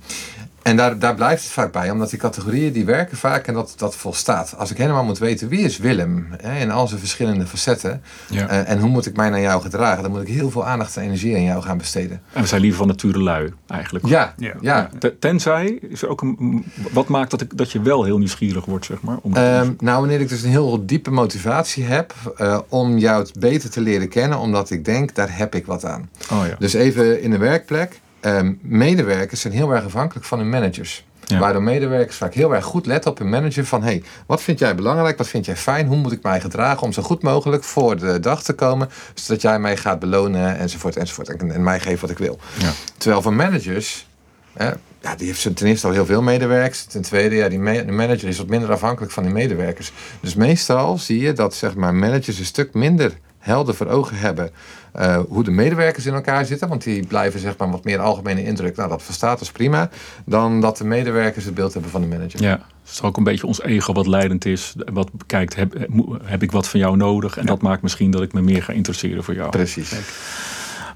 [0.67, 3.73] en daar, daar blijft het vaak bij, omdat die categorieën die werken vaak en dat,
[3.77, 4.55] dat volstaat.
[4.57, 8.49] Als ik helemaal moet weten wie is Willem hè, in al zijn verschillende facetten ja.
[8.49, 10.97] uh, en hoe moet ik mij naar jou gedragen, dan moet ik heel veel aandacht
[10.97, 12.21] en energie aan jou gaan besteden.
[12.33, 14.05] En we zijn liever van nature lui eigenlijk.
[14.05, 14.53] Ja, ja.
[14.61, 14.89] ja.
[15.19, 18.85] Tenzij, is er ook een, wat maakt dat, ik, dat je wel heel nieuwsgierig wordt,
[18.85, 19.17] zeg maar?
[19.21, 23.69] Om um, nou, wanneer ik dus een heel diepe motivatie heb uh, om jou beter
[23.69, 26.09] te leren kennen, omdat ik denk, daar heb ik wat aan.
[26.31, 26.55] Oh, ja.
[26.59, 31.05] Dus even in de werkplek um, medewerkers zijn heel erg afhankelijk van hun managers.
[31.27, 31.39] Ja.
[31.39, 34.75] Waardoor medewerkers vaak heel erg goed letten op hun manager van hey, wat vind jij
[34.75, 37.97] belangrijk, wat vind jij fijn, hoe moet ik mij gedragen om zo goed mogelijk voor
[37.97, 42.01] de dag te komen, zodat jij mij gaat belonen enzovoort enzovoort en, en mij geeft
[42.01, 42.39] wat ik wil.
[42.57, 42.71] Ja.
[42.97, 44.07] Terwijl voor managers,
[44.53, 44.69] hè,
[45.01, 48.27] ja, die heeft ten eerste al heel veel medewerkers, ten tweede, ja, die de manager
[48.27, 49.91] is wat minder afhankelijk van die medewerkers.
[50.19, 54.51] Dus meestal zie je dat zeg maar managers een stuk minder helder voor ogen hebben
[54.99, 56.67] uh, hoe de medewerkers in elkaar zitten.
[56.67, 58.75] Want die blijven zeg maar wat meer algemene indruk.
[58.75, 59.89] Nou, dat verstaat dus prima.
[60.25, 62.41] Dan dat de medewerkers het beeld hebben van de manager.
[62.41, 62.51] Ja,
[62.83, 64.75] het is ook een beetje ons ego wat leidend is.
[64.93, 65.87] Wat kijkt, heb,
[66.23, 67.37] heb ik wat van jou nodig?
[67.37, 69.49] En dat maakt misschien dat ik me meer ga interesseren voor jou.
[69.49, 69.93] Precies.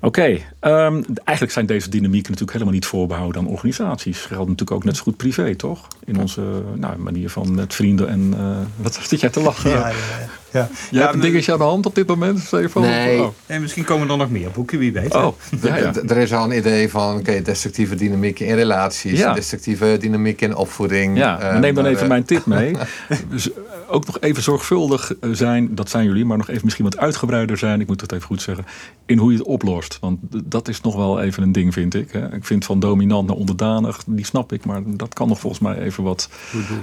[0.03, 0.19] Oké,
[0.59, 4.19] okay, um, eigenlijk zijn deze dynamieken natuurlijk helemaal niet voorbehouden aan organisaties.
[4.19, 5.87] Geldt natuurlijk ook net zo goed privé, toch?
[6.05, 9.69] In onze nou, manier van met vrienden en uh, wat zit jij te lachen?
[9.69, 10.29] Ja, ja, ja.
[10.51, 12.81] Jij hebt een dingetje aan de hand op dit moment, Stefan?
[12.81, 13.21] Nee.
[13.21, 13.27] Oh.
[13.47, 15.15] Nee, misschien komen er nog meer boeken, wie weet.
[15.15, 15.93] Oh, ja, ja.
[16.07, 19.33] Er is al een idee van oké, destructieve dynamiek in relaties, Ja.
[19.33, 21.17] destructieve dynamiek in opvoeding.
[21.17, 22.75] Ja, Eh, maar neem dan maar, even eh, mijn tip mee.
[23.29, 26.85] Dus eh, ook nog even zorgvuldig eh, zijn, dat zijn jullie, maar nog even misschien
[26.85, 28.65] wat uitgebreider zijn, ik moet het even goed zeggen,
[29.05, 29.97] in hoe je het oplost.
[30.01, 32.11] Want dat is nog wel even een ding, vind ik.
[32.11, 32.33] Hè.
[32.35, 35.77] Ik vind van dominant naar onderdanig, die snap ik, maar dat kan nog volgens mij
[35.79, 36.29] even wat,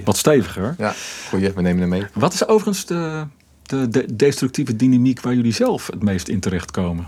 [0.05, 0.75] wat steviger.
[0.79, 0.95] Ja,
[1.29, 2.05] goeie, we nemen hem mee.
[2.13, 3.23] Wat is overigens de,
[3.69, 7.05] de, de destructieve dynamiek waar jullie zelf het meest in terechtkomen?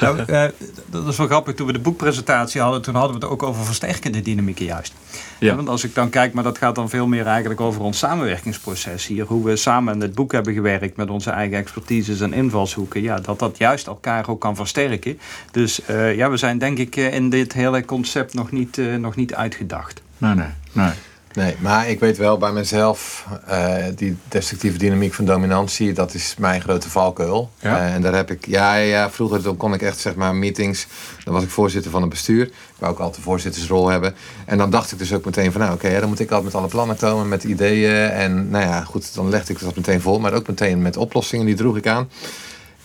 [0.00, 0.44] Nou, eh,
[0.86, 1.54] dat is wel grappig.
[1.54, 4.92] Toen we de boekpresentatie hadden, toen hadden we het ook over versterkende dynamieken juist.
[5.38, 5.54] Ja.
[5.54, 9.06] want als ik dan kijk, maar dat gaat dan veel meer eigenlijk over ons samenwerkingsproces
[9.06, 9.24] hier.
[9.24, 13.02] Hoe we samen aan het boek hebben gewerkt met onze eigen expertises en invalshoeken.
[13.02, 15.18] Ja, dat dat juist elkaar ook kan versterken.
[15.50, 19.16] Dus eh, ja, we zijn denk ik eh, in dit hele concept nog niet, nog
[19.16, 20.02] niet uitgedacht.
[20.18, 20.92] Nee, nee, nee.
[21.34, 26.34] Nee, maar ik weet wel bij mezelf, eh, die destructieve dynamiek van dominantie, dat is
[26.38, 27.50] mijn grote valkuil.
[27.60, 27.78] Ja?
[27.78, 30.86] Eh, en daar heb ik, ja, ja, vroeger dan kon ik echt zeg maar meetings,
[31.24, 32.46] dan was ik voorzitter van een bestuur.
[32.46, 34.14] Ik wou ook altijd een voorzittersrol hebben.
[34.44, 36.54] En dan dacht ik dus ook meteen van, nou oké, dan moet ik altijd met
[36.54, 38.10] alle plannen komen, met ideeën.
[38.10, 41.46] En nou ja, goed, dan legde ik dat meteen vol, maar ook meteen met oplossingen,
[41.46, 42.08] die droeg ik aan.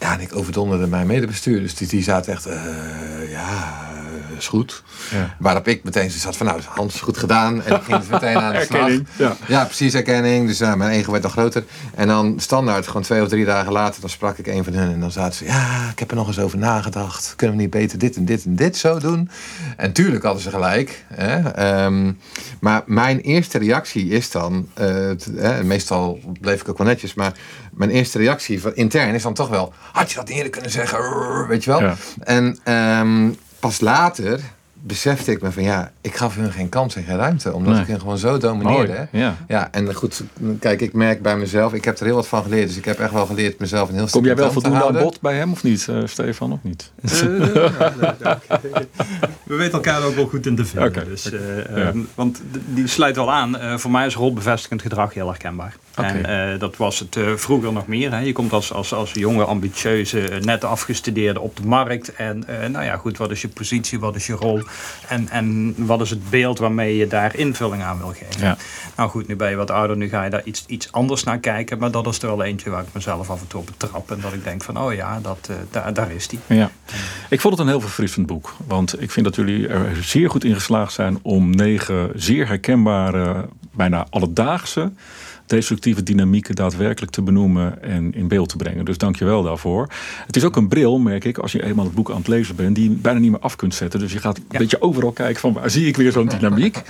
[0.06, 1.76] Ja, en ik overdonderde mijn medebestuurders.
[1.76, 2.56] Die, die zaten echt, eh,
[3.30, 3.88] ja,
[4.32, 4.84] eh, is goed.
[5.12, 5.36] Ja.
[5.39, 7.64] Waarop ik meteen zat van, nou, Hans, goed gedaan.
[7.64, 8.91] En ik ging dus meteen aan de slag.
[9.18, 9.36] Ja.
[9.47, 10.47] Ja, precies, erkenning.
[10.47, 11.64] Dus nou, mijn ego werd dan groter.
[11.95, 14.93] En dan standaard, gewoon twee of drie dagen later, dan sprak ik een van hen.
[14.93, 17.34] En dan zaten ze, ja, ik heb er nog eens over nagedacht.
[17.36, 19.30] Kunnen we niet beter dit en dit en dit zo doen?
[19.78, 21.06] En tuurlijk hadden ze gelijk.
[21.14, 21.49] Hè?
[21.49, 22.12] Ehm,
[22.60, 27.34] maar mijn eerste reactie is dan, eh, en meestal bleef ik ook wel netjes, maar
[27.76, 31.48] mijn eerste reactie van, intern is dan toch wel, had je dat eerder kunnen zeggen?
[31.48, 31.82] Weet je wel?
[31.82, 31.96] Ja.
[32.20, 34.40] En ehm, pas later
[34.74, 37.53] besefte ik me van ja, ik gaf hun geen kans en geen ruimte.
[37.53, 37.82] Omdat Nee.
[37.82, 39.08] ik hen gewoon zo domineerde.
[39.12, 39.36] Mooi, ja.
[39.47, 40.24] Ja, en goed,
[40.60, 42.68] kijk, ik merk bij mezelf, ik heb er heel wat van geleerd.
[42.68, 45.22] Dus ik heb echt wel geleerd mezelf een heel Kom jij wel voldoende aan bod
[45.22, 46.91] bij hem of niet, eh, Stefan, of niet?
[49.43, 51.06] We weten elkaar ook wel goed in te vinden.
[51.08, 51.76] Dus, eh, Ja.
[51.76, 52.41] eh, want
[52.74, 53.58] die sluit wel aan.
[53.58, 55.76] Eh, voor mij is rolbevestigend gedrag heel herkenbaar.
[55.97, 56.08] Oké.
[56.08, 58.12] En eh, dat was het eh, vroeger nog meer.
[58.12, 58.20] Hè.
[58.20, 62.14] Je komt als, als, als jonge, ambitieuze, eh, net afgestudeerde op de markt.
[62.14, 64.62] En eh, nou ja, goed, wat is je positie, wat is je rol?
[65.08, 68.41] En, en wat is het beeld waarmee je daar invulling aan wil geven?
[68.41, 68.58] Ja.
[68.96, 71.39] Nou goed, nu ben je wat ouder, nu ga je daar iets, iets anders naar
[71.39, 71.78] kijken.
[71.78, 74.12] Maar dat is er wel eentje waar ik mezelf af en toe op betrap.
[74.12, 76.39] En dat ik denk van, oh ja, dat, eh, daar, daar is die.
[76.48, 76.72] Ja.
[77.30, 78.56] Ik vond het een heel verfrissend boek.
[78.68, 83.46] Want ik vind dat jullie er zeer goed in geslaagd zijn om negen zeer herkenbare,
[83.72, 84.91] bijna alledaagse
[85.46, 88.86] destructieve dynamieken daadwerkelijk te benoemen en in beeld te brengen.
[88.86, 89.88] Dus dank je wel daarvoor.
[90.26, 92.56] Het is ook een bril, merk ik, als je eenmaal het boek aan het lezen
[92.56, 94.00] bent, die je bijna niet meer af kunt zetten.
[94.00, 94.58] Dus je gaat een Ja.
[94.60, 96.82] beetje overal kijken van waar zie ik weer zo'n dynamiek.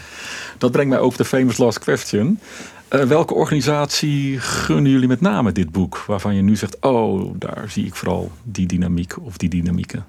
[0.57, 2.39] Dat brengt mij ook de famous last question.
[2.87, 6.03] Eh, welke organisatie gunnen jullie met name dit boek?
[6.07, 10.05] Waarvan je nu zegt, oh, daar zie ik vooral die dynamiek of die dynamieken.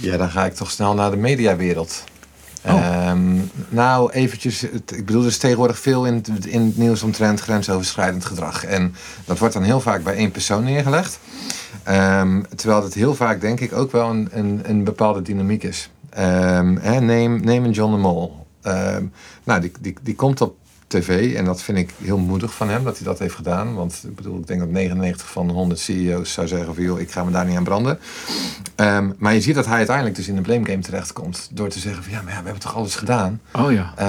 [0.00, 2.04] Ja, dan ga ik toch snel naar de mediawereld.
[2.66, 2.86] Oh.
[2.86, 3.34] Ehm,
[3.68, 4.60] nou, eventjes.
[4.60, 8.64] het- Ik bedoel, er is tegenwoordig veel in het, in nieuws omtrent grensoverschrijdend gedrag.
[8.64, 8.94] En
[9.24, 11.18] dat wordt dan heel vaak bij één persoon neergelegd.
[11.82, 15.90] Ehm, terwijl het heel vaak, denk ik, ook wel een, een, een bepaalde dynamiek is.
[16.10, 18.46] Ehm, neem, neem een John de Mol.
[19.44, 20.56] Nou, die, die, die komt op
[20.86, 23.74] tv en dat vind ik heel moedig van hem dat hij dat heeft gedaan.
[23.74, 27.00] Want ik bedoel, ik denk dat 99 van de 100 CEO's zou zeggen van joh,
[27.00, 27.98] ik ga me daar niet aan branden.
[28.74, 31.48] Ehm, maar je ziet dat hij uiteindelijk dus in de blame game terechtkomt.
[31.52, 33.40] Door te zeggen van ja, maar ja, we hebben toch alles gedaan.
[33.52, 33.92] Oh ja.
[33.96, 34.06] Eh,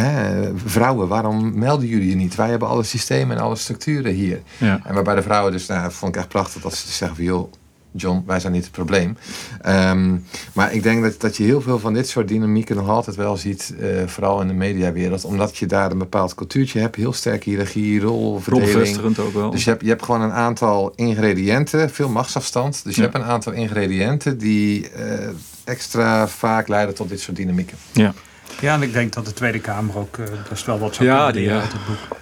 [0.00, 2.34] hè, vrouwen, waarom melden jullie je niet?
[2.34, 4.42] Wij hebben alle systemen en alle structuren hier.
[4.58, 4.80] ja.
[4.84, 7.26] En waarbij de vrouwen dus, nou, vond ik echt prachtig dat ze dus zeggen van
[7.26, 7.52] joh,
[7.96, 9.16] John, wij zijn niet het probleem.
[9.60, 10.16] Ehm,
[10.52, 13.36] maar ik denk dat, dat je heel veel van dit soort dynamieken nog altijd wel
[13.36, 15.24] ziet, eh, vooral in de mediawereld.
[15.24, 19.18] Omdat je daar een bepaald cultuurtje hebt, heel sterke hiërarchie, rolverdeling.
[19.18, 19.50] Ook wel.
[19.50, 22.84] Dus je hebt, je hebt gewoon een aantal ingrediënten, veel machtsafstand.
[22.84, 23.08] Dus je Ja.
[23.08, 25.28] hebt een aantal ingrediënten die eh,
[25.64, 27.76] extra vaak leiden tot dit soort dynamieken.
[27.92, 28.14] ja.
[28.60, 31.24] Ja, en ik denk dat de Tweede Kamer ook eh, best wel wat zou Ja,
[31.30, 31.60] kunnen ja.
[31.60, 32.18] uit het boek.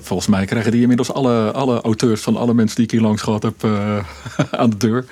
[0.00, 3.22] Volgens mij krijgen die inmiddels alle, alle auteurs van alle mensen die ik hier langs
[3.22, 3.98] gehad heb eh,
[4.60, 5.04] aan de deur.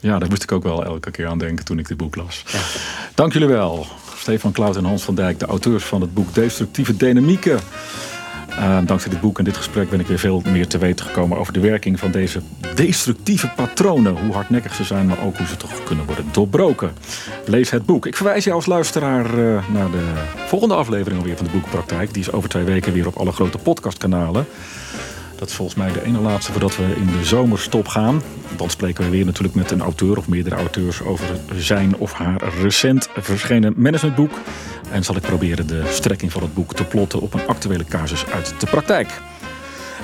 [0.00, 2.44] Ja, daar moest ik ook wel elke keer aan denken toen ik dit boek las.
[3.14, 3.86] Dank jullie wel.
[4.16, 7.60] Stefan Klout en Hans van Dijk, de auteurs van het boek Destructieve Dynamieken.
[8.58, 11.38] Eh, dankzij dit boek en dit gesprek ben ik weer veel meer te weten gekomen
[11.38, 12.40] over de werking van deze
[12.74, 14.16] destructieve patronen.
[14.16, 16.92] Hoe hardnekkig ze zijn, maar ook hoe ze toch kunnen worden doorbroken.
[17.46, 18.06] Lees het boek.
[18.06, 20.12] Ik verwijs je als luisteraar eh, naar de
[20.46, 22.12] volgende aflevering alweer van de Boekenpraktijk.
[22.14, 24.46] Die is over twee weken weer op alle grote podcastkanalen.
[25.40, 28.22] Dat is volgens mij de ene laatste voordat we in de zomerstop gaan.
[28.56, 31.26] Dan spreken we weer natuurlijk met een auteur of meerdere auteurs over
[31.56, 34.32] zijn of haar recent verschenen managementboek.
[34.90, 38.26] En zal ik proberen de strekking van het boek te plotten op een actuele casus
[38.26, 39.20] uit de praktijk.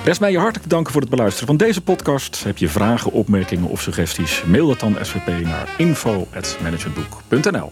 [0.03, 2.43] Rest mij je hartelijk danken voor het beluisteren van deze podcast.
[2.43, 4.43] Heb je vragen, opmerkingen of suggesties?
[4.45, 7.71] Mail dat dan SVP naar info.managementboek.nl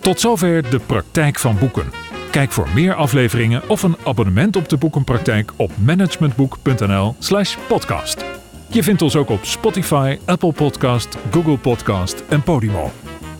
[0.00, 1.92] Tot zover de praktijk van boeken.
[2.30, 8.24] Kijk voor meer afleveringen of een abonnement op de boekenpraktijk op managementboek.nl/slash podcast.
[8.68, 12.90] Je vindt ons ook op Spotify, Apple Podcast, Google Podcast en Podimo.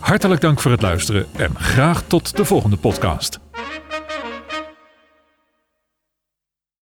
[0.00, 3.49] Hartelijk dank voor het luisteren en graag tot de volgende podcast.